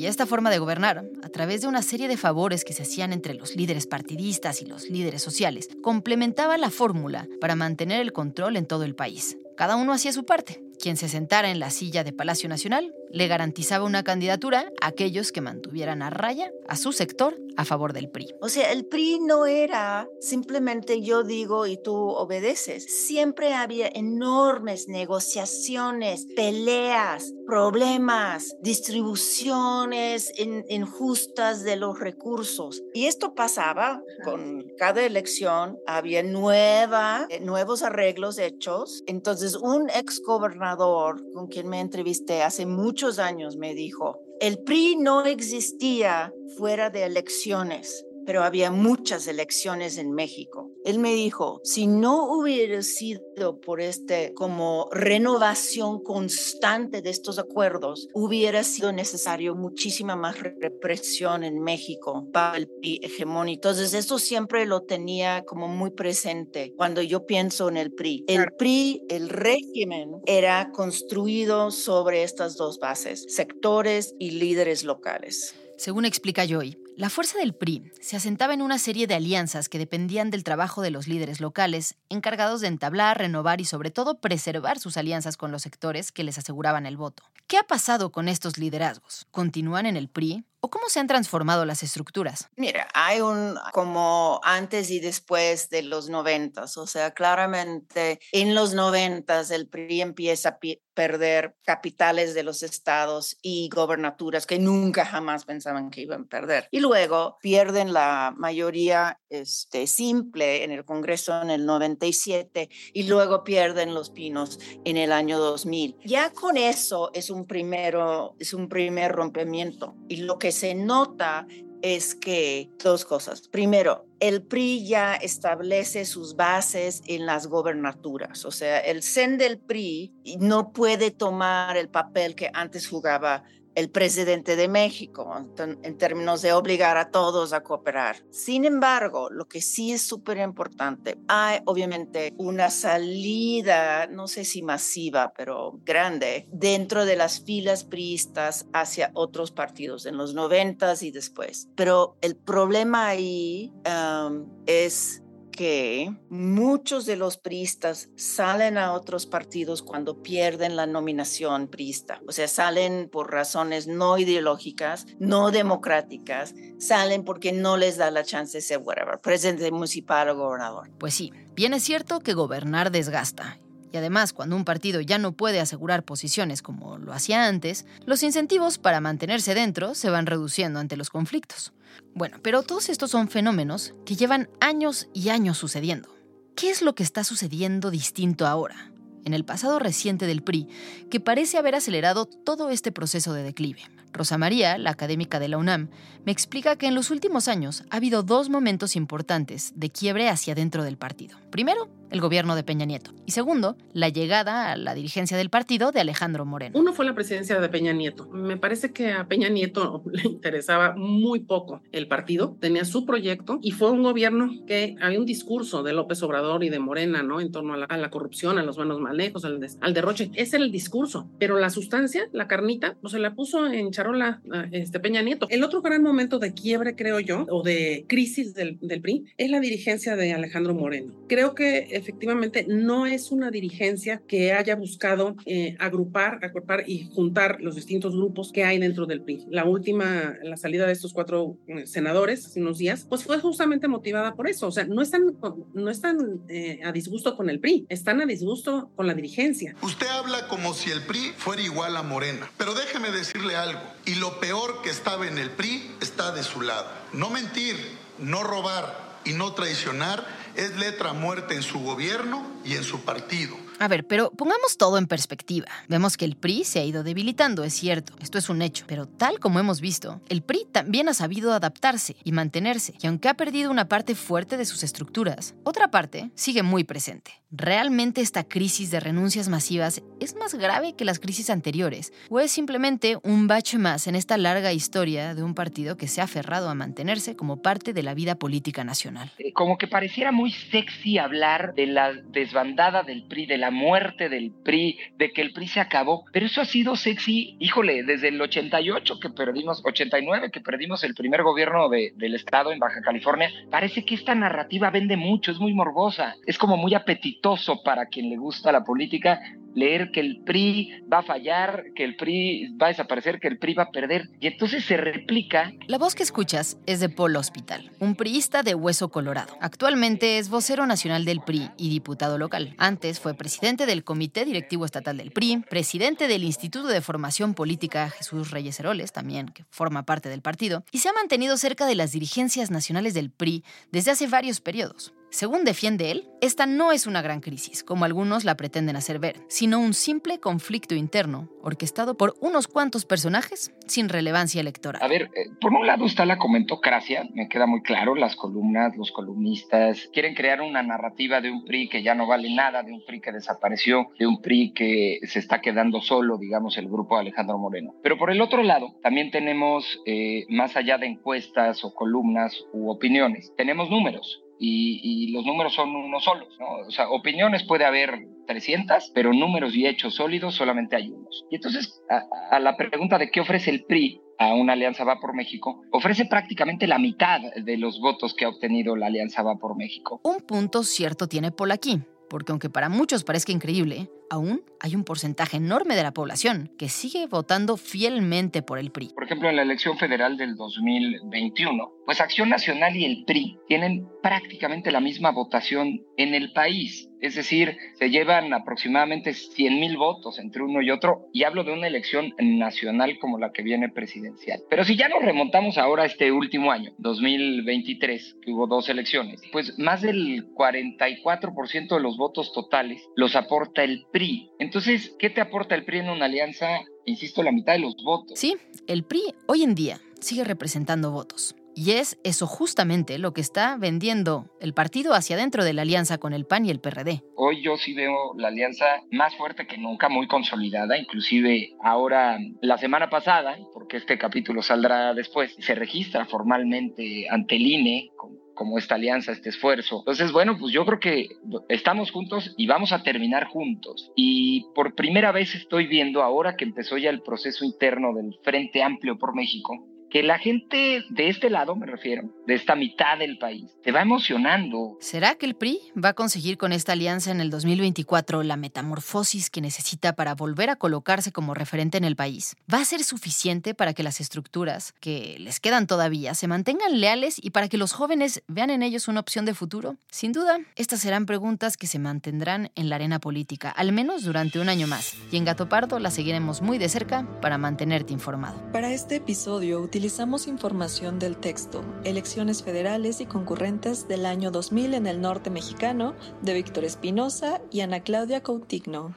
Y 0.00 0.06
esta 0.06 0.24
forma 0.24 0.48
de 0.48 0.58
gobernar, 0.58 1.04
a 1.22 1.28
través 1.28 1.60
de 1.60 1.68
una 1.68 1.82
serie 1.82 2.08
de 2.08 2.16
favores 2.16 2.64
que 2.64 2.72
se 2.72 2.84
hacían 2.84 3.12
entre 3.12 3.34
los 3.34 3.54
líderes 3.54 3.86
partidistas 3.86 4.62
y 4.62 4.64
los 4.64 4.88
líderes 4.88 5.20
sociales, 5.20 5.68
complementaba 5.82 6.56
la 6.56 6.70
fórmula 6.70 7.28
para 7.38 7.54
mantener 7.54 8.00
el 8.00 8.14
control 8.14 8.56
en 8.56 8.64
todo 8.64 8.84
el 8.84 8.94
país. 8.94 9.36
Cada 9.58 9.76
uno 9.76 9.92
hacía 9.92 10.14
su 10.14 10.24
parte. 10.24 10.62
Quien 10.80 10.96
se 10.96 11.10
sentara 11.10 11.50
en 11.50 11.60
la 11.60 11.68
silla 11.68 12.04
de 12.04 12.14
Palacio 12.14 12.48
Nacional 12.48 12.94
le 13.10 13.28
garantizaba 13.28 13.84
una 13.84 14.02
candidatura 14.02 14.72
a 14.80 14.86
aquellos 14.86 15.30
que 15.30 15.42
mantuvieran 15.42 16.00
a 16.00 16.08
raya 16.08 16.52
a 16.68 16.76
su 16.76 16.92
sector 16.92 17.36
a 17.56 17.64
favor 17.66 17.92
del 17.92 18.08
PRI. 18.08 18.34
O 18.40 18.48
sea, 18.48 18.72
el 18.72 18.86
PRI 18.86 19.18
no 19.20 19.44
era 19.44 20.08
simplemente 20.20 21.02
yo 21.02 21.22
digo 21.22 21.66
y 21.66 21.76
tú 21.76 21.94
obedeces. 21.94 23.04
Siempre 23.06 23.52
había 23.52 23.90
enormes 23.92 24.88
negociaciones, 24.88 26.26
peleas, 26.34 27.34
problemas, 27.46 28.56
distribuciones 28.62 30.32
injustas 30.38 31.62
de 31.62 31.76
los 31.76 31.98
recursos. 31.98 32.82
Y 32.94 33.06
esto 33.06 33.34
pasaba 33.34 34.00
con 34.24 34.64
cada 34.78 35.04
elección, 35.04 35.78
había 35.86 36.22
nueva, 36.22 37.26
eh, 37.28 37.40
nuevos 37.40 37.82
arreglos 37.82 38.38
hechos. 38.38 39.02
Entonces, 39.06 39.56
un 39.56 39.90
ex 39.90 40.22
gobernador 40.22 40.69
con 40.76 41.46
quien 41.48 41.68
me 41.68 41.80
entrevisté 41.80 42.42
hace 42.42 42.66
muchos 42.66 43.18
años 43.18 43.56
me 43.56 43.74
dijo, 43.74 44.20
el 44.40 44.58
PRI 44.58 44.96
no 44.96 45.24
existía 45.26 46.32
fuera 46.56 46.90
de 46.90 47.04
elecciones 47.04 48.04
pero 48.26 48.42
había 48.42 48.70
muchas 48.70 49.26
elecciones 49.26 49.98
en 49.98 50.12
México. 50.12 50.70
Él 50.84 50.98
me 50.98 51.14
dijo, 51.14 51.60
si 51.64 51.86
no 51.86 52.32
hubiera 52.32 52.82
sido 52.82 53.60
por 53.60 53.80
este 53.80 54.32
como 54.34 54.88
renovación 54.92 56.02
constante 56.02 57.02
de 57.02 57.10
estos 57.10 57.38
acuerdos, 57.38 58.08
hubiera 58.14 58.62
sido 58.64 58.92
necesario 58.92 59.54
muchísima 59.54 60.16
más 60.16 60.40
represión 60.40 61.44
en 61.44 61.60
México 61.60 62.28
para 62.32 62.56
el 62.56 62.68
PRI 62.68 63.00
hegemónico. 63.02 63.68
Entonces, 63.68 63.94
esto 63.94 64.18
siempre 64.18 64.66
lo 64.66 64.82
tenía 64.82 65.44
como 65.44 65.68
muy 65.68 65.90
presente 65.90 66.72
cuando 66.76 67.02
yo 67.02 67.26
pienso 67.26 67.68
en 67.68 67.76
el 67.76 67.92
PRI. 67.92 68.24
El 68.28 68.52
PRI, 68.56 69.02
el 69.08 69.28
régimen, 69.28 70.20
era 70.26 70.70
construido 70.72 71.70
sobre 71.70 72.22
estas 72.22 72.56
dos 72.56 72.78
bases, 72.78 73.24
sectores 73.28 74.14
y 74.18 74.32
líderes 74.32 74.84
locales. 74.84 75.54
Según 75.76 76.04
explica 76.04 76.44
Joy, 76.46 76.76
la 76.96 77.08
fuerza 77.08 77.38
del 77.38 77.54
PRI 77.54 77.90
se 78.00 78.16
asentaba 78.16 78.52
en 78.52 78.62
una 78.62 78.78
serie 78.78 79.06
de 79.06 79.14
alianzas 79.14 79.68
que 79.68 79.78
dependían 79.78 80.30
del 80.30 80.44
trabajo 80.44 80.82
de 80.82 80.90
los 80.90 81.08
líderes 81.08 81.40
locales, 81.40 81.96
encargados 82.08 82.60
de 82.60 82.68
entablar, 82.68 83.18
renovar 83.18 83.60
y 83.60 83.64
sobre 83.64 83.90
todo 83.90 84.20
preservar 84.20 84.78
sus 84.78 84.96
alianzas 84.96 85.36
con 85.36 85.50
los 85.50 85.62
sectores 85.62 86.12
que 86.12 86.24
les 86.24 86.38
aseguraban 86.38 86.86
el 86.86 86.96
voto. 86.96 87.22
¿Qué 87.46 87.56
ha 87.56 87.62
pasado 87.62 88.12
con 88.12 88.28
estos 88.28 88.58
liderazgos? 88.58 89.26
¿Continúan 89.30 89.86
en 89.86 89.96
el 89.96 90.08
PRI 90.08 90.44
¿O 90.62 90.68
cómo 90.68 90.88
se 90.88 91.00
han 91.00 91.06
transformado 91.06 91.64
las 91.64 91.82
estructuras? 91.82 92.48
Mira, 92.56 92.86
hay 92.92 93.22
un 93.22 93.56
como 93.72 94.40
antes 94.44 94.90
y 94.90 95.00
después 95.00 95.70
de 95.70 95.82
los 95.82 96.10
noventas. 96.10 96.76
O 96.76 96.86
sea, 96.86 97.12
claramente 97.12 98.20
en 98.32 98.54
los 98.54 98.74
noventas 98.74 99.50
el 99.50 99.68
PRI 99.68 100.02
empieza 100.02 100.50
a 100.50 100.58
perder 101.00 101.56
capitales 101.64 102.34
de 102.34 102.42
los 102.42 102.62
estados 102.62 103.38
y 103.40 103.70
gobernaturas 103.70 104.46
que 104.46 104.58
nunca 104.58 105.06
jamás 105.06 105.46
pensaban 105.46 105.90
que 105.90 106.02
iban 106.02 106.24
a 106.24 106.28
perder. 106.28 106.68
Y 106.70 106.80
luego 106.80 107.38
pierden 107.40 107.94
la 107.94 108.34
mayoría 108.36 109.18
este, 109.30 109.86
simple 109.86 110.62
en 110.62 110.72
el 110.72 110.84
Congreso 110.84 111.40
en 111.40 111.48
el 111.48 111.64
97 111.64 112.68
y 112.92 113.04
luego 113.04 113.44
pierden 113.44 113.94
los 113.94 114.10
pinos 114.10 114.58
en 114.84 114.98
el 114.98 115.12
año 115.12 115.38
2000. 115.38 115.96
Ya 116.04 116.30
con 116.30 116.58
eso 116.58 117.10
es 117.14 117.30
un, 117.30 117.46
primero, 117.46 118.36
es 118.38 118.52
un 118.52 118.68
primer 118.68 119.12
rompimiento. 119.12 119.94
Y 120.06 120.16
lo 120.18 120.38
que 120.38 120.49
se 120.52 120.74
nota 120.74 121.46
es 121.82 122.14
que 122.14 122.70
dos 122.82 123.04
cosas. 123.04 123.48
Primero, 123.48 124.06
el 124.20 124.42
PRI 124.42 124.86
ya 124.86 125.14
establece 125.14 126.04
sus 126.04 126.36
bases 126.36 127.02
en 127.06 127.26
las 127.26 127.46
gobernaturas, 127.46 128.44
o 128.44 128.50
sea, 128.50 128.80
el 128.80 129.02
CEN 129.02 129.38
del 129.38 129.58
PRI 129.58 130.12
no 130.38 130.72
puede 130.72 131.10
tomar 131.10 131.76
el 131.76 131.88
papel 131.88 132.34
que 132.34 132.50
antes 132.52 132.86
jugaba 132.86 133.44
el 133.74 133.90
presidente 133.90 134.56
de 134.56 134.68
México 134.68 135.32
en 135.58 135.98
términos 135.98 136.42
de 136.42 136.52
obligar 136.52 136.96
a 136.96 137.10
todos 137.10 137.52
a 137.52 137.62
cooperar. 137.62 138.16
Sin 138.30 138.64
embargo, 138.64 139.30
lo 139.30 139.46
que 139.46 139.60
sí 139.60 139.92
es 139.92 140.02
súper 140.02 140.38
importante, 140.38 141.18
hay 141.28 141.60
obviamente 141.64 142.34
una 142.36 142.70
salida, 142.70 144.06
no 144.06 144.28
sé 144.28 144.44
si 144.44 144.62
masiva, 144.62 145.32
pero 145.36 145.78
grande, 145.84 146.48
dentro 146.52 147.04
de 147.04 147.16
las 147.16 147.44
filas 147.44 147.84
priistas 147.84 148.66
hacia 148.72 149.10
otros 149.14 149.50
partidos 149.50 150.06
en 150.06 150.16
los 150.16 150.34
noventas 150.34 151.02
y 151.02 151.10
después. 151.10 151.68
Pero 151.76 152.16
el 152.20 152.36
problema 152.36 153.08
ahí 153.08 153.72
um, 153.86 154.46
es 154.66 155.19
que 155.50 156.12
muchos 156.28 157.06
de 157.06 157.16
los 157.16 157.36
priistas 157.36 158.08
salen 158.16 158.78
a 158.78 158.92
otros 158.92 159.26
partidos 159.26 159.82
cuando 159.82 160.22
pierden 160.22 160.76
la 160.76 160.86
nominación 160.86 161.68
priista, 161.68 162.20
o 162.26 162.32
sea, 162.32 162.48
salen 162.48 163.08
por 163.10 163.32
razones 163.32 163.86
no 163.86 164.18
ideológicas, 164.18 165.06
no 165.18 165.50
democráticas, 165.50 166.54
salen 166.78 167.24
porque 167.24 167.52
no 167.52 167.76
les 167.76 167.96
da 167.96 168.10
la 168.10 168.24
chance 168.24 168.58
de 168.58 168.62
ser 168.62 168.78
whatever, 168.78 169.20
presidente 169.20 169.70
municipal 169.70 170.28
o 170.30 170.36
gobernador. 170.36 170.90
Pues 170.98 171.14
sí, 171.14 171.32
bien 171.54 171.74
es 171.74 171.82
cierto 171.82 172.20
que 172.20 172.34
gobernar 172.34 172.90
desgasta 172.90 173.58
y 173.92 173.96
además, 173.96 174.32
cuando 174.32 174.56
un 174.56 174.64
partido 174.64 175.00
ya 175.00 175.18
no 175.18 175.32
puede 175.32 175.60
asegurar 175.60 176.04
posiciones 176.04 176.62
como 176.62 176.98
lo 176.98 177.12
hacía 177.12 177.46
antes, 177.46 177.86
los 178.06 178.22
incentivos 178.22 178.78
para 178.78 179.00
mantenerse 179.00 179.54
dentro 179.54 179.94
se 179.94 180.10
van 180.10 180.26
reduciendo 180.26 180.78
ante 180.78 180.96
los 180.96 181.10
conflictos. 181.10 181.72
Bueno, 182.14 182.38
pero 182.42 182.62
todos 182.62 182.88
estos 182.88 183.10
son 183.10 183.28
fenómenos 183.28 183.94
que 184.06 184.16
llevan 184.16 184.48
años 184.60 185.08
y 185.12 185.30
años 185.30 185.58
sucediendo. 185.58 186.14
¿Qué 186.54 186.70
es 186.70 186.82
lo 186.82 186.94
que 186.94 187.02
está 187.02 187.24
sucediendo 187.24 187.90
distinto 187.90 188.46
ahora, 188.46 188.92
en 189.24 189.34
el 189.34 189.44
pasado 189.44 189.78
reciente 189.78 190.26
del 190.26 190.42
PRI, 190.42 190.68
que 191.10 191.20
parece 191.20 191.58
haber 191.58 191.74
acelerado 191.74 192.26
todo 192.26 192.70
este 192.70 192.92
proceso 192.92 193.32
de 193.32 193.42
declive? 193.42 193.82
Rosa 194.12 194.38
María, 194.38 194.78
la 194.78 194.90
académica 194.90 195.38
de 195.38 195.48
la 195.48 195.58
UNAM, 195.58 195.88
me 196.24 196.32
explica 196.32 196.76
que 196.76 196.86
en 196.86 196.94
los 196.94 197.10
últimos 197.10 197.48
años 197.48 197.84
ha 197.90 197.96
habido 197.96 198.22
dos 198.22 198.50
momentos 198.50 198.96
importantes 198.96 199.72
de 199.76 199.90
quiebre 199.90 200.28
hacia 200.28 200.54
dentro 200.54 200.84
del 200.84 200.96
partido. 200.96 201.38
Primero, 201.50 201.88
el 202.10 202.20
gobierno 202.20 202.56
de 202.56 202.62
Peña 202.62 202.84
Nieto. 202.84 203.12
Y 203.24 203.32
segundo, 203.32 203.76
la 203.92 204.08
llegada 204.08 204.72
a 204.72 204.76
la 204.76 204.94
dirigencia 204.94 205.36
del 205.36 205.50
partido 205.50 205.92
de 205.92 206.00
Alejandro 206.00 206.44
Moreno. 206.44 206.78
Uno 206.78 206.92
fue 206.92 207.04
la 207.04 207.14
presidencia 207.14 207.60
de 207.60 207.68
Peña 207.68 207.92
Nieto. 207.92 208.28
Me 208.28 208.56
parece 208.56 208.92
que 208.92 209.12
a 209.12 209.26
Peña 209.26 209.48
Nieto 209.48 210.02
le 210.12 210.22
interesaba 210.22 210.94
muy 210.96 211.40
poco 211.40 211.82
el 211.92 212.08
partido, 212.08 212.56
tenía 212.60 212.84
su 212.84 213.06
proyecto 213.06 213.58
y 213.62 213.70
fue 213.70 213.90
un 213.90 214.02
gobierno 214.02 214.50
que 214.66 214.96
había 215.00 215.20
un 215.20 215.26
discurso 215.26 215.82
de 215.82 215.92
López 215.92 216.22
Obrador 216.22 216.64
y 216.64 216.68
de 216.68 216.78
Morena, 216.78 217.22
¿no? 217.22 217.40
En 217.40 217.52
torno 217.52 217.74
a 217.74 217.96
la, 217.96 218.10
corrupción, 218.10 218.58
a 218.58 218.62
los 218.62 218.76
buenos 218.76 219.00
manejos, 219.00 219.44
al, 219.44 219.64
al, 219.80 219.94
derroche. 219.94 220.30
Ese 220.34 220.56
era 220.56 220.64
el 220.64 220.72
discurso, 220.72 221.28
pero 221.38 221.58
la 221.58 221.70
sustancia, 221.70 222.28
la 222.32 222.48
carnita, 222.48 222.96
pues 223.00 223.12
se 223.12 223.18
la 223.18 223.34
puso 223.34 223.66
en 223.66 223.92
charola 224.00 224.40
este 224.72 224.98
Peña 224.98 225.20
Nieto. 225.20 225.46
El 225.50 225.62
otro 225.62 225.82
gran 225.82 226.02
momento 226.02 226.38
de 226.38 226.54
quiebre, 226.54 226.96
creo 226.96 227.20
yo, 227.20 227.44
o 227.50 227.62
de 227.62 228.06
crisis 228.08 228.54
del, 228.54 228.78
del 228.80 229.02
PRI, 229.02 229.26
es 229.36 229.50
la 229.50 229.60
dirigencia 229.60 230.16
de 230.16 230.32
Alejandro 230.32 230.74
Moreno. 230.74 231.12
Creo 231.28 231.54
que 231.54 231.88
efectivamente 231.90 232.64
no 232.66 233.04
es 233.04 233.30
una 233.30 233.50
dirigencia 233.50 234.22
que 234.26 234.52
haya 234.52 234.74
buscado 234.74 235.36
eh, 235.44 235.76
agrupar, 235.78 236.42
agrupar 236.42 236.84
y 236.88 237.10
juntar 237.12 237.58
los 237.60 237.74
distintos 237.74 238.16
grupos 238.16 238.52
que 238.52 238.64
hay 238.64 238.78
dentro 238.78 239.04
del 239.04 239.20
PRI. 239.20 239.46
La 239.50 239.64
última, 239.66 240.34
la 240.42 240.56
salida 240.56 240.86
de 240.86 240.92
estos 240.92 241.12
cuatro 241.12 241.58
eh, 241.66 241.86
senadores 241.86 242.46
hace 242.46 242.60
unos 242.60 242.78
días, 242.78 243.06
pues 243.06 243.24
fue 243.24 243.38
justamente 243.38 243.86
motivada 243.86 244.34
por 244.34 244.48
eso. 244.48 244.68
O 244.68 244.72
sea, 244.72 244.84
no 244.84 245.02
están, 245.02 245.36
no 245.74 245.90
están 245.90 246.40
eh, 246.48 246.80
a 246.84 246.92
disgusto 246.92 247.36
con 247.36 247.50
el 247.50 247.60
PRI, 247.60 247.84
están 247.90 248.22
a 248.22 248.26
disgusto 248.26 248.90
con 248.96 249.06
la 249.06 249.12
dirigencia. 249.12 249.74
Usted 249.82 250.06
habla 250.06 250.48
como 250.48 250.72
si 250.72 250.90
el 250.90 251.02
PRI 251.02 251.32
fuera 251.36 251.60
igual 251.60 251.96
a 251.98 252.02
Morena, 252.02 252.50
pero 252.56 252.72
déjeme 252.72 253.10
decirle 253.10 253.56
algo, 253.56 253.80
y 254.04 254.14
lo 254.16 254.40
peor 254.40 254.82
que 254.82 254.90
estaba 254.90 255.26
en 255.26 255.38
el 255.38 255.50
PRI 255.50 255.96
está 256.00 256.32
de 256.32 256.42
su 256.42 256.62
lado. 256.62 256.86
No 257.12 257.30
mentir, 257.30 257.98
no 258.18 258.42
robar 258.42 259.20
y 259.24 259.32
no 259.32 259.52
traicionar 259.52 260.26
es 260.54 260.76
letra 260.76 261.12
muerta 261.12 261.54
en 261.54 261.62
su 261.62 261.80
gobierno 261.80 262.46
y 262.64 262.74
en 262.74 262.84
su 262.84 263.02
partido. 263.02 263.56
A 263.82 263.88
ver, 263.88 264.06
pero 264.06 264.30
pongamos 264.32 264.76
todo 264.76 264.98
en 264.98 265.06
perspectiva. 265.06 265.66
Vemos 265.88 266.18
que 266.18 266.26
el 266.26 266.36
PRI 266.36 266.64
se 266.64 266.80
ha 266.80 266.84
ido 266.84 267.02
debilitando, 267.02 267.64
es 267.64 267.72
cierto, 267.72 268.12
esto 268.20 268.36
es 268.36 268.50
un 268.50 268.60
hecho, 268.60 268.84
pero 268.86 269.06
tal 269.06 269.40
como 269.40 269.58
hemos 269.58 269.80
visto, 269.80 270.20
el 270.28 270.42
PRI 270.42 270.66
también 270.70 271.08
ha 271.08 271.14
sabido 271.14 271.54
adaptarse 271.54 272.14
y 272.22 272.32
mantenerse, 272.32 272.92
y 273.00 273.06
aunque 273.06 273.30
ha 273.30 273.34
perdido 273.38 273.70
una 273.70 273.88
parte 273.88 274.14
fuerte 274.14 274.58
de 274.58 274.66
sus 274.66 274.82
estructuras, 274.82 275.54
otra 275.64 275.90
parte 275.90 276.30
sigue 276.34 276.62
muy 276.62 276.84
presente. 276.84 277.40
¿Realmente 277.52 278.20
esta 278.20 278.44
crisis 278.44 278.92
de 278.92 279.00
renuncias 279.00 279.48
masivas 279.48 280.02
es 280.20 280.36
más 280.36 280.54
grave 280.54 280.94
que 280.94 281.04
las 281.04 281.18
crisis 281.18 281.50
anteriores? 281.50 282.12
¿O 282.28 282.38
es 282.38 282.52
simplemente 282.52 283.18
un 283.24 283.48
bache 283.48 283.76
más 283.76 284.06
en 284.06 284.14
esta 284.14 284.36
larga 284.38 284.72
historia 284.72 285.34
de 285.34 285.42
un 285.42 285.54
partido 285.54 285.96
que 285.96 286.06
se 286.06 286.20
ha 286.20 286.24
aferrado 286.24 286.68
a 286.68 286.76
mantenerse 286.76 287.34
como 287.34 287.60
parte 287.60 287.92
de 287.92 288.04
la 288.04 288.14
vida 288.14 288.36
política 288.36 288.84
nacional? 288.84 289.32
Eh, 289.38 289.52
como 289.52 289.78
que 289.78 289.88
pareciera 289.88 290.30
muy 290.30 290.52
sexy 290.52 291.18
hablar 291.18 291.74
de 291.74 291.86
la 291.86 292.12
desbandada 292.12 293.02
del 293.02 293.24
PRI, 293.24 293.46
de 293.46 293.58
la 293.58 293.69
muerte 293.70 294.28
del 294.28 294.52
PRI, 294.52 294.98
de 295.16 295.32
que 295.32 295.42
el 295.42 295.52
PRI 295.52 295.68
se 295.68 295.80
acabó, 295.80 296.24
pero 296.32 296.46
eso 296.46 296.60
ha 296.60 296.64
sido 296.64 296.96
sexy, 296.96 297.56
híjole, 297.58 298.02
desde 298.02 298.28
el 298.28 298.40
88 298.40 299.20
que 299.20 299.30
perdimos, 299.30 299.82
89 299.84 300.50
que 300.50 300.60
perdimos 300.60 301.04
el 301.04 301.14
primer 301.14 301.42
gobierno 301.42 301.88
del 301.88 302.34
estado 302.34 302.72
en 302.72 302.78
Baja 302.78 303.00
California, 303.02 303.50
parece 303.70 304.04
que 304.04 304.14
esta 304.14 304.34
narrativa 304.34 304.90
vende 304.90 305.16
mucho, 305.16 305.50
es 305.50 305.58
muy 305.58 305.74
morbosa, 305.74 306.34
es 306.46 306.58
como 306.58 306.76
muy 306.76 306.94
apetitosa 306.94 307.60
para 307.84 308.06
quien 308.06 308.30
le 308.30 308.36
gusta 308.36 308.72
la 308.72 308.84
política 308.84 309.40
leer 309.74 310.10
que 310.12 310.20
el 310.20 310.42
PRI 310.44 311.02
va 311.12 311.18
a 311.18 311.22
fallar, 311.22 311.84
que 311.94 312.04
el 312.04 312.16
PRI 312.16 312.76
va 312.76 312.86
a 312.86 312.90
desaparecer, 312.90 313.40
que 313.40 313.48
el 313.48 313.58
PRI 313.58 313.74
va 313.74 313.84
a 313.84 313.90
perder. 313.90 314.28
Y 314.40 314.46
entonces 314.46 314.84
se 314.84 314.96
replica. 314.96 315.72
La 315.86 315.98
voz 315.98 316.14
que 316.14 316.22
escuchas 316.22 316.78
es 316.86 317.00
de 317.00 317.08
Paul 317.08 317.36
Hospital, 317.36 317.90
un 318.00 318.14
priista 318.14 318.62
de 318.62 318.74
hueso 318.74 319.10
colorado. 319.10 319.56
Actualmente 319.60 320.38
es 320.38 320.48
vocero 320.48 320.86
nacional 320.86 321.24
del 321.24 321.40
PRI 321.40 321.70
y 321.76 321.90
diputado 321.90 322.38
local. 322.38 322.74
Antes 322.78 323.20
fue 323.20 323.34
presidente 323.34 323.86
del 323.86 324.04
Comité 324.04 324.44
Directivo 324.44 324.84
Estatal 324.84 325.16
del 325.16 325.30
PRI, 325.30 325.64
presidente 325.68 326.28
del 326.28 326.44
Instituto 326.44 326.88
de 326.88 327.00
Formación 327.00 327.54
Política 327.54 328.10
Jesús 328.10 328.50
Reyes 328.50 328.78
Heroles, 328.80 329.12
también 329.12 329.48
que 329.48 329.64
forma 329.70 330.04
parte 330.04 330.28
del 330.28 330.42
partido, 330.42 330.84
y 330.92 330.98
se 330.98 331.08
ha 331.08 331.12
mantenido 331.12 331.56
cerca 331.56 331.86
de 331.86 331.94
las 331.94 332.12
dirigencias 332.12 332.70
nacionales 332.70 333.14
del 333.14 333.30
PRI 333.30 333.64
desde 333.90 334.10
hace 334.10 334.26
varios 334.26 334.60
periodos. 334.60 335.12
Según 335.30 335.64
defiende 335.64 336.10
él, 336.10 336.28
esta 336.40 336.66
no 336.66 336.90
es 336.90 337.06
una 337.06 337.22
gran 337.22 337.40
crisis, 337.40 337.84
como 337.84 338.04
algunos 338.04 338.44
la 338.44 338.56
pretenden 338.56 338.96
hacer 338.96 339.20
ver, 339.20 339.36
sino 339.48 339.78
un 339.78 339.94
simple 339.94 340.40
conflicto 340.40 340.96
interno, 340.96 341.48
orquestado 341.62 342.16
por 342.16 342.34
unos 342.40 342.66
cuantos 342.66 343.04
personajes 343.04 343.72
sin 343.86 344.08
relevancia 344.08 344.60
electoral. 344.60 345.00
A 345.00 345.06
ver, 345.06 345.30
eh, 345.36 345.50
por 345.60 345.72
un 345.72 345.86
lado 345.86 346.04
está 346.04 346.26
la 346.26 346.36
comentocracia, 346.36 347.28
me 347.32 347.48
queda 347.48 347.66
muy 347.66 347.82
claro, 347.82 348.16
las 348.16 348.34
columnas, 348.34 348.96
los 348.96 349.12
columnistas 349.12 350.08
quieren 350.12 350.34
crear 350.34 350.62
una 350.62 350.82
narrativa 350.82 351.40
de 351.40 351.52
un 351.52 351.64
PRI 351.64 351.88
que 351.88 352.02
ya 352.02 352.16
no 352.16 352.26
vale 352.26 352.52
nada, 352.52 352.82
de 352.82 352.92
un 352.92 353.04
PRI 353.04 353.20
que 353.20 353.32
desapareció, 353.32 354.10
de 354.18 354.26
un 354.26 354.42
PRI 354.42 354.72
que 354.72 355.20
se 355.22 355.38
está 355.38 355.60
quedando 355.60 356.00
solo, 356.00 356.38
digamos, 356.38 356.76
el 356.76 356.88
grupo 356.88 357.16
Alejandro 357.16 357.56
Moreno. 357.56 357.94
Pero 358.02 358.18
por 358.18 358.32
el 358.32 358.40
otro 358.40 358.64
lado, 358.64 358.96
también 359.00 359.30
tenemos, 359.30 360.00
eh, 360.06 360.44
más 360.48 360.76
allá 360.76 360.98
de 360.98 361.06
encuestas 361.06 361.84
o 361.84 361.94
columnas 361.94 362.64
u 362.72 362.90
opiniones, 362.90 363.52
tenemos 363.56 363.90
números 363.90 364.42
y, 364.62 365.32
los 365.32 365.44
números 365.46 365.74
son 365.74 365.94
unos 365.96 366.22
solos, 366.22 366.48
¿no? 366.58 366.86
O 366.86 366.90
sea, 366.90 367.08
opiniones 367.08 367.64
puede 367.64 367.84
haber 367.84 368.26
300, 368.46 369.12
pero 369.14 369.32
números 369.32 369.74
y 369.74 369.86
hechos 369.86 370.14
sólidos 370.14 370.54
solamente 370.54 370.96
hay 370.96 371.08
unos. 371.10 371.46
Y 371.50 371.56
entonces, 371.56 372.02
a, 372.50 372.58
la 372.58 372.76
pregunta 372.76 373.16
de 373.16 373.30
qué 373.30 373.40
ofrece 373.40 373.70
el 373.70 373.84
PRI 373.84 374.20
a 374.38 374.54
una 374.54 374.74
alianza 374.74 375.04
Va 375.04 375.18
por 375.20 375.34
México, 375.34 375.82
ofrece 375.92 376.26
prácticamente 376.26 376.86
la 376.86 376.98
mitad 376.98 377.40
de 377.56 377.76
los 377.76 378.00
votos 378.00 378.34
que 378.34 378.44
ha 378.44 378.48
obtenido 378.48 378.96
la 378.96 379.06
alianza 379.06 379.42
Va 379.42 379.56
por 379.56 379.76
México. 379.76 380.20
Un 380.24 380.40
punto 380.40 380.82
cierto 380.82 381.26
tiene 381.26 381.52
Paul 381.52 381.70
aquí, 381.72 382.00
porque 382.28 382.52
aunque 382.52 382.70
para 382.70 382.88
muchos 382.88 383.24
parezca 383.24 383.52
increíble, 383.52 384.08
aún 384.30 384.62
hay 384.80 384.94
un 384.94 385.04
porcentaje 385.04 385.58
enorme 385.58 385.94
de 385.94 386.02
la 386.02 386.12
población 386.12 386.70
que 386.78 386.88
sigue 386.88 387.26
votando 387.26 387.76
fielmente 387.76 388.62
por 388.62 388.78
el 388.78 388.90
PRI. 388.90 389.10
Por 389.14 389.24
ejemplo, 389.24 389.50
en 389.50 389.56
la 389.56 389.62
elección 389.62 389.98
federal 389.98 390.38
del 390.38 390.56
2021, 390.56 391.92
pues 392.06 392.20
Acción 392.20 392.48
Nacional 392.48 392.96
y 392.96 393.04
el 393.04 393.24
PRI 393.24 393.58
tienen 393.68 394.08
prácticamente 394.22 394.90
la 394.90 395.00
misma 395.00 395.30
votación 395.30 396.00
en 396.16 396.34
el 396.34 396.52
país. 396.52 397.08
Es 397.20 397.34
decir, 397.34 397.76
se 397.98 398.08
llevan 398.08 398.54
aproximadamente 398.54 399.34
100 399.34 399.78
mil 399.78 399.98
votos 399.98 400.38
entre 400.38 400.62
uno 400.62 400.80
y 400.80 400.90
otro, 400.90 401.28
y 401.34 401.44
hablo 401.44 401.64
de 401.64 401.72
una 401.72 401.86
elección 401.86 402.34
nacional 402.38 403.18
como 403.20 403.38
la 403.38 403.52
que 403.52 403.62
viene 403.62 403.90
presidencial. 403.90 404.60
Pero 404.70 404.84
si 404.84 404.96
ya 404.96 405.08
nos 405.08 405.22
remontamos 405.22 405.76
ahora 405.76 406.04
a 406.04 406.06
este 406.06 406.32
último 406.32 406.72
año, 406.72 406.92
2023, 406.98 408.38
que 408.42 408.50
hubo 408.50 408.66
dos 408.66 408.88
elecciones, 408.88 409.42
pues 409.52 409.78
más 409.78 410.00
del 410.00 410.46
44% 410.54 411.94
de 411.94 412.00
los 412.00 412.16
votos 412.16 412.52
totales 412.54 413.02
los 413.16 413.36
aporta 413.36 413.84
el 413.84 414.06
PRI. 414.10 414.19
Entonces, 414.58 415.14
¿qué 415.18 415.30
te 415.30 415.40
aporta 415.40 415.74
el 415.74 415.84
PRI 415.84 416.00
en 416.00 416.10
una 416.10 416.26
alianza? 416.26 416.80
Insisto, 417.06 417.42
la 417.42 417.52
mitad 417.52 417.72
de 417.74 417.80
los 417.80 417.96
votos. 418.04 418.38
Sí, 418.38 418.56
el 418.86 419.04
PRI 419.04 419.34
hoy 419.46 419.62
en 419.62 419.74
día 419.74 420.00
sigue 420.20 420.44
representando 420.44 421.10
votos. 421.10 421.54
Y 421.74 421.92
es 421.92 422.18
eso 422.24 422.46
justamente 422.46 423.18
lo 423.18 423.32
que 423.32 423.40
está 423.40 423.76
vendiendo 423.78 424.50
el 424.60 424.74
partido 424.74 425.14
hacia 425.14 425.36
dentro 425.36 425.64
de 425.64 425.72
la 425.72 425.82
alianza 425.82 426.18
con 426.18 426.32
el 426.32 426.44
PAN 426.44 426.66
y 426.66 426.70
el 426.70 426.80
PRD. 426.80 427.22
Hoy 427.36 427.62
yo 427.62 427.76
sí 427.76 427.94
veo 427.94 428.34
la 428.36 428.48
alianza 428.48 428.84
más 429.12 429.34
fuerte 429.36 429.66
que 429.66 429.78
nunca, 429.78 430.08
muy 430.08 430.26
consolidada, 430.26 430.98
inclusive 430.98 431.70
ahora 431.82 432.38
la 432.60 432.76
semana 432.76 433.08
pasada, 433.08 433.56
porque 433.72 433.98
este 433.98 434.18
capítulo 434.18 434.62
saldrá 434.62 435.14
después, 435.14 435.54
se 435.58 435.74
registra 435.74 436.26
formalmente 436.26 437.28
ante 437.30 437.56
el 437.56 437.66
INE 437.66 438.10
como 438.54 438.78
esta 438.78 438.94
alianza, 438.94 439.32
este 439.32 439.48
esfuerzo. 439.48 439.98
Entonces, 440.00 440.32
bueno, 440.32 440.56
pues 440.58 440.72
yo 440.72 440.84
creo 440.84 441.00
que 441.00 441.28
estamos 441.68 442.10
juntos 442.10 442.54
y 442.56 442.66
vamos 442.66 442.92
a 442.92 443.02
terminar 443.02 443.46
juntos. 443.46 444.10
Y 444.16 444.66
por 444.74 444.94
primera 444.94 445.32
vez 445.32 445.54
estoy 445.54 445.86
viendo, 445.86 446.22
ahora 446.22 446.56
que 446.56 446.64
empezó 446.64 446.98
ya 446.98 447.10
el 447.10 447.22
proceso 447.22 447.64
interno 447.64 448.14
del 448.14 448.36
Frente 448.42 448.82
Amplio 448.82 449.18
por 449.18 449.34
México, 449.34 449.86
que 450.10 450.22
la 450.22 450.38
gente 450.38 451.04
de 451.08 451.28
este 451.28 451.50
lado, 451.50 451.76
me 451.76 451.86
refiero, 451.86 452.28
de 452.46 452.54
esta 452.54 452.74
mitad 452.74 453.18
del 453.18 453.38
país, 453.38 453.70
se 453.84 453.92
va 453.92 454.02
emocionando. 454.02 454.96
¿Será 455.00 455.36
que 455.36 455.46
el 455.46 455.54
PRI 455.54 455.80
va 456.02 456.10
a 456.10 456.14
conseguir 456.14 456.58
con 456.58 456.72
esta 456.72 456.92
alianza 456.92 457.30
en 457.30 457.40
el 457.40 457.50
2024 457.50 458.42
la 458.42 458.56
metamorfosis 458.56 459.50
que 459.50 459.60
necesita 459.60 460.14
para 460.14 460.34
volver 460.34 460.68
a 460.68 460.76
colocarse 460.76 461.32
como 461.32 461.54
referente 461.54 461.96
en 461.96 462.04
el 462.04 462.16
país? 462.16 462.56
¿Va 462.72 462.78
a 462.78 462.84
ser 462.84 463.04
suficiente 463.04 463.74
para 463.74 463.94
que 463.94 464.02
las 464.02 464.20
estructuras, 464.20 464.92
que 465.00 465.36
les 465.38 465.60
quedan 465.60 465.86
todavía, 465.86 466.34
se 466.34 466.48
mantengan 466.48 467.00
leales 467.00 467.36
y 467.42 467.50
para 467.50 467.68
que 467.68 467.78
los 467.78 467.92
jóvenes 467.92 468.42
vean 468.48 468.70
en 468.70 468.82
ellos 468.82 469.06
una 469.06 469.20
opción 469.20 469.44
de 469.44 469.54
futuro? 469.54 469.96
Sin 470.10 470.32
duda, 470.32 470.58
estas 470.74 471.00
serán 471.00 471.26
preguntas 471.26 471.76
que 471.76 471.86
se 471.86 472.00
mantendrán 472.00 472.72
en 472.74 472.88
la 472.88 472.96
arena 472.96 473.20
política, 473.20 473.70
al 473.70 473.92
menos 473.92 474.24
durante 474.24 474.58
un 474.58 474.68
año 474.68 474.88
más. 474.88 475.14
Y 475.30 475.36
en 475.36 475.44
Gato 475.44 475.68
Pardo 475.68 476.00
las 476.00 476.14
seguiremos 476.14 476.62
muy 476.62 476.78
de 476.78 476.88
cerca 476.88 477.26
para 477.40 477.58
mantenerte 477.58 478.12
informado. 478.12 478.60
Para 478.72 478.92
este 478.92 479.16
episodio, 479.16 479.88
utilizamos 480.00 480.46
información 480.46 481.18
del 481.18 481.36
texto 481.36 481.84
Elecciones 482.04 482.62
Federales 482.62 483.20
y 483.20 483.26
Concurrentes 483.26 484.08
del 484.08 484.24
año 484.24 484.50
2000 484.50 484.94
en 484.94 485.06
el 485.06 485.20
norte 485.20 485.50
mexicano 485.50 486.14
de 486.40 486.54
Víctor 486.54 486.86
Espinosa 486.86 487.60
y 487.70 487.82
Ana 487.82 488.00
Claudia 488.00 488.42
Coutigno. 488.42 489.14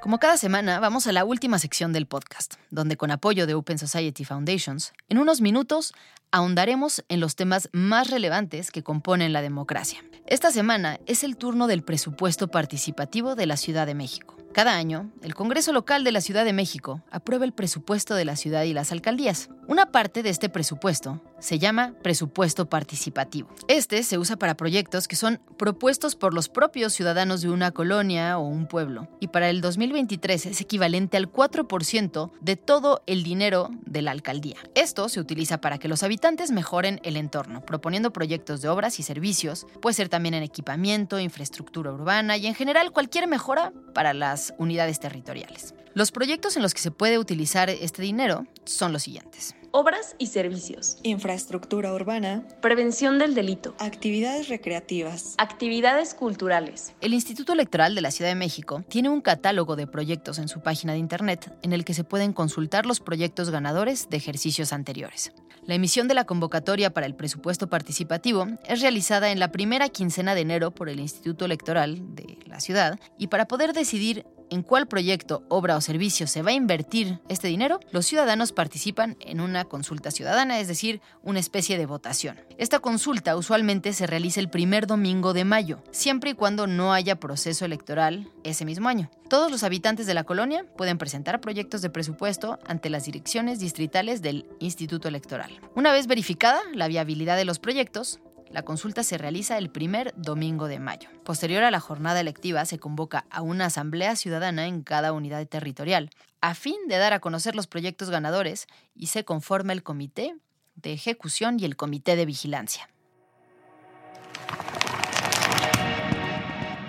Como 0.00 0.18
cada 0.18 0.38
semana, 0.38 0.80
vamos 0.80 1.06
a 1.06 1.12
la 1.12 1.26
última 1.26 1.58
sección 1.58 1.92
del 1.92 2.06
podcast, 2.06 2.54
donde 2.70 2.96
con 2.96 3.10
apoyo 3.10 3.46
de 3.46 3.52
Open 3.52 3.78
Society 3.78 4.24
Foundations, 4.24 4.94
en 5.10 5.18
unos 5.18 5.42
minutos 5.42 5.92
ahondaremos 6.30 7.04
en 7.08 7.20
los 7.20 7.36
temas 7.36 7.68
más 7.72 8.08
relevantes 8.08 8.70
que 8.70 8.82
componen 8.82 9.34
la 9.34 9.42
democracia. 9.42 10.02
Esta 10.26 10.50
semana 10.52 10.98
es 11.04 11.22
el 11.22 11.36
turno 11.36 11.66
del 11.66 11.82
presupuesto 11.82 12.48
participativo 12.48 13.34
de 13.34 13.44
la 13.44 13.58
Ciudad 13.58 13.86
de 13.86 13.94
México. 13.94 14.38
Cada 14.52 14.74
año, 14.74 15.10
el 15.22 15.34
Congreso 15.34 15.72
Local 15.72 16.02
de 16.02 16.12
la 16.12 16.22
Ciudad 16.22 16.46
de 16.46 16.54
México 16.54 17.02
aprueba 17.10 17.44
el 17.44 17.52
presupuesto 17.52 18.14
de 18.14 18.24
la 18.24 18.36
ciudad 18.36 18.64
y 18.64 18.72
las 18.72 18.92
alcaldías. 18.92 19.50
Una 19.68 19.92
parte 19.92 20.22
de 20.22 20.30
este 20.30 20.48
presupuesto 20.48 21.22
se 21.40 21.58
llama 21.58 21.94
presupuesto 22.02 22.68
participativo. 22.68 23.48
Este 23.68 24.02
se 24.02 24.18
usa 24.18 24.36
para 24.36 24.56
proyectos 24.56 25.08
que 25.08 25.16
son 25.16 25.40
propuestos 25.58 26.16
por 26.16 26.34
los 26.34 26.48
propios 26.48 26.92
ciudadanos 26.92 27.42
de 27.42 27.50
una 27.50 27.72
colonia 27.72 28.38
o 28.38 28.46
un 28.46 28.66
pueblo. 28.66 29.08
Y 29.20 29.28
para 29.28 29.50
el 29.50 29.60
2023 29.60 30.46
es 30.46 30.60
equivalente 30.60 31.16
al 31.16 31.30
4% 31.30 32.30
de 32.40 32.56
todo 32.56 33.02
el 33.06 33.22
dinero 33.22 33.70
de 33.84 34.02
la 34.02 34.12
alcaldía. 34.12 34.56
Esto 34.74 35.08
se 35.08 35.20
utiliza 35.20 35.60
para 35.60 35.78
que 35.78 35.88
los 35.88 36.02
habitantes 36.02 36.50
mejoren 36.50 37.00
el 37.02 37.16
entorno, 37.16 37.64
proponiendo 37.64 38.12
proyectos 38.12 38.62
de 38.62 38.68
obras 38.68 38.98
y 39.00 39.02
servicios. 39.02 39.66
Puede 39.80 39.94
ser 39.94 40.08
también 40.08 40.34
en 40.34 40.42
equipamiento, 40.42 41.18
infraestructura 41.18 41.92
urbana 41.92 42.36
y 42.36 42.46
en 42.46 42.54
general 42.54 42.92
cualquier 42.92 43.26
mejora 43.26 43.72
para 43.94 44.14
las 44.14 44.54
unidades 44.58 45.00
territoriales. 45.00 45.74
Los 45.92 46.12
proyectos 46.12 46.56
en 46.56 46.62
los 46.62 46.72
que 46.72 46.80
se 46.80 46.92
puede 46.92 47.18
utilizar 47.18 47.68
este 47.68 48.02
dinero 48.02 48.46
son 48.64 48.92
los 48.92 49.02
siguientes. 49.02 49.56
Obras 49.72 50.16
y 50.18 50.26
servicios. 50.26 50.96
Infraestructura 51.04 51.94
urbana. 51.94 52.42
Prevención 52.60 53.20
del 53.20 53.36
delito. 53.36 53.76
Actividades 53.78 54.48
recreativas. 54.48 55.36
Actividades 55.38 56.14
culturales. 56.14 56.92
El 57.00 57.14
Instituto 57.14 57.52
Electoral 57.52 57.94
de 57.94 58.00
la 58.00 58.10
Ciudad 58.10 58.32
de 58.32 58.34
México 58.34 58.82
tiene 58.88 59.10
un 59.10 59.20
catálogo 59.20 59.76
de 59.76 59.86
proyectos 59.86 60.40
en 60.40 60.48
su 60.48 60.60
página 60.60 60.94
de 60.94 60.98
internet 60.98 61.56
en 61.62 61.72
el 61.72 61.84
que 61.84 61.94
se 61.94 62.02
pueden 62.02 62.32
consultar 62.32 62.84
los 62.84 62.98
proyectos 62.98 63.50
ganadores 63.50 64.10
de 64.10 64.16
ejercicios 64.16 64.72
anteriores. 64.72 65.32
La 65.66 65.76
emisión 65.76 66.08
de 66.08 66.14
la 66.14 66.24
convocatoria 66.24 66.92
para 66.92 67.06
el 67.06 67.14
presupuesto 67.14 67.68
participativo 67.68 68.48
es 68.64 68.80
realizada 68.80 69.30
en 69.30 69.38
la 69.38 69.52
primera 69.52 69.88
quincena 69.88 70.34
de 70.34 70.40
enero 70.40 70.72
por 70.72 70.88
el 70.88 70.98
Instituto 70.98 71.44
Electoral 71.44 72.16
de 72.16 72.38
la 72.46 72.58
ciudad 72.58 72.98
y 73.18 73.28
para 73.28 73.46
poder 73.46 73.72
decidir 73.72 74.26
en 74.50 74.62
cuál 74.62 74.86
proyecto, 74.86 75.44
obra 75.48 75.76
o 75.76 75.80
servicio 75.80 76.26
se 76.26 76.42
va 76.42 76.50
a 76.50 76.54
invertir 76.54 77.20
este 77.28 77.48
dinero, 77.48 77.80
los 77.92 78.06
ciudadanos 78.06 78.52
participan 78.52 79.16
en 79.20 79.40
una 79.40 79.64
consulta 79.64 80.10
ciudadana, 80.10 80.60
es 80.60 80.68
decir, 80.68 81.00
una 81.22 81.38
especie 81.40 81.78
de 81.78 81.86
votación. 81.86 82.40
Esta 82.58 82.80
consulta 82.80 83.36
usualmente 83.36 83.92
se 83.92 84.06
realiza 84.06 84.40
el 84.40 84.50
primer 84.50 84.86
domingo 84.86 85.32
de 85.32 85.44
mayo, 85.44 85.82
siempre 85.90 86.30
y 86.30 86.34
cuando 86.34 86.66
no 86.66 86.92
haya 86.92 87.20
proceso 87.20 87.64
electoral 87.64 88.30
ese 88.44 88.64
mismo 88.64 88.88
año. 88.88 89.10
Todos 89.28 89.50
los 89.50 89.62
habitantes 89.62 90.06
de 90.06 90.14
la 90.14 90.24
colonia 90.24 90.66
pueden 90.76 90.98
presentar 90.98 91.40
proyectos 91.40 91.82
de 91.82 91.90
presupuesto 91.90 92.58
ante 92.66 92.90
las 92.90 93.04
direcciones 93.04 93.60
distritales 93.60 94.22
del 94.22 94.46
Instituto 94.58 95.06
Electoral. 95.06 95.60
Una 95.76 95.92
vez 95.92 96.08
verificada 96.08 96.60
la 96.74 96.88
viabilidad 96.88 97.36
de 97.36 97.44
los 97.44 97.60
proyectos, 97.60 98.18
la 98.50 98.62
consulta 98.62 99.04
se 99.04 99.16
realiza 99.16 99.58
el 99.58 99.70
primer 99.70 100.12
domingo 100.16 100.66
de 100.66 100.80
mayo. 100.80 101.08
Posterior 101.24 101.62
a 101.62 101.70
la 101.70 101.80
jornada 101.80 102.20
electiva 102.20 102.64
se 102.64 102.78
convoca 102.78 103.24
a 103.30 103.42
una 103.42 103.66
asamblea 103.66 104.16
ciudadana 104.16 104.66
en 104.66 104.82
cada 104.82 105.12
unidad 105.12 105.46
territorial, 105.46 106.10
a 106.40 106.54
fin 106.54 106.76
de 106.88 106.98
dar 106.98 107.12
a 107.12 107.20
conocer 107.20 107.54
los 107.54 107.66
proyectos 107.66 108.10
ganadores 108.10 108.66
y 108.94 109.06
se 109.06 109.24
conforma 109.24 109.72
el 109.72 109.82
comité 109.82 110.34
de 110.74 110.92
ejecución 110.92 111.58
y 111.60 111.64
el 111.64 111.76
comité 111.76 112.16
de 112.16 112.26
vigilancia. 112.26 112.88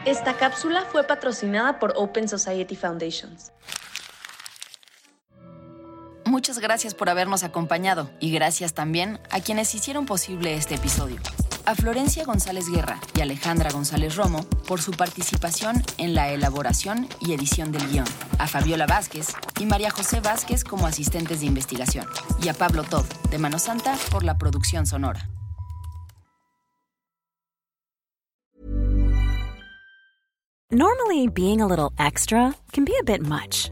Esta 0.06 0.36
cápsula 0.38 0.86
fue 0.86 1.04
patrocinada 1.04 1.78
por 1.78 1.94
Open 1.96 2.28
Society 2.28 2.76
Foundations. 2.76 3.52
Muchas 6.26 6.58
gracias 6.58 6.96
por 6.96 7.10
habernos 7.10 7.44
acompañado 7.44 8.10
y 8.20 8.32
gracias 8.32 8.74
también 8.74 9.20
a 9.30 9.42
quienes 9.42 9.76
hicieron 9.76 10.08
posible 10.08 10.56
este 10.56 10.76
episodio 10.76 11.18
a 11.66 11.76
Florencia 11.76 12.26
González 12.26 12.70
Guerra 12.70 13.00
y 13.16 13.22
Alejandra 13.22 13.72
González 13.72 14.16
Romo 14.16 14.44
por 14.68 14.82
su 14.82 14.92
participación 14.92 15.84
en 15.98 16.16
la 16.16 16.30
elaboración 16.30 17.08
y 17.20 17.34
edición 17.34 17.72
del 17.72 17.88
guion, 17.90 18.06
a 18.40 18.48
Fabiola 18.48 18.86
Vázquez 18.86 19.34
y 19.60 19.66
María 19.66 19.92
José 19.92 20.20
Vázquez 20.20 20.64
como 20.64 20.88
asistentes 20.88 21.42
de 21.42 21.46
investigación, 21.46 22.06
y 22.44 22.50
a 22.50 22.54
Pablo 22.54 22.84
Todd 22.84 23.06
de 23.30 23.38
Mano 23.38 23.60
Santa 23.60 23.98
por 24.12 24.24
la 24.24 24.38
producción 24.38 24.86
sonora. 24.86 25.30
Normally, 30.74 31.28
being 31.28 31.60
a 31.60 31.68
little 31.68 31.92
extra 32.00 32.56
can 32.72 32.86
be 32.86 32.94
a 32.98 33.04
bit 33.04 33.22
much, 33.22 33.72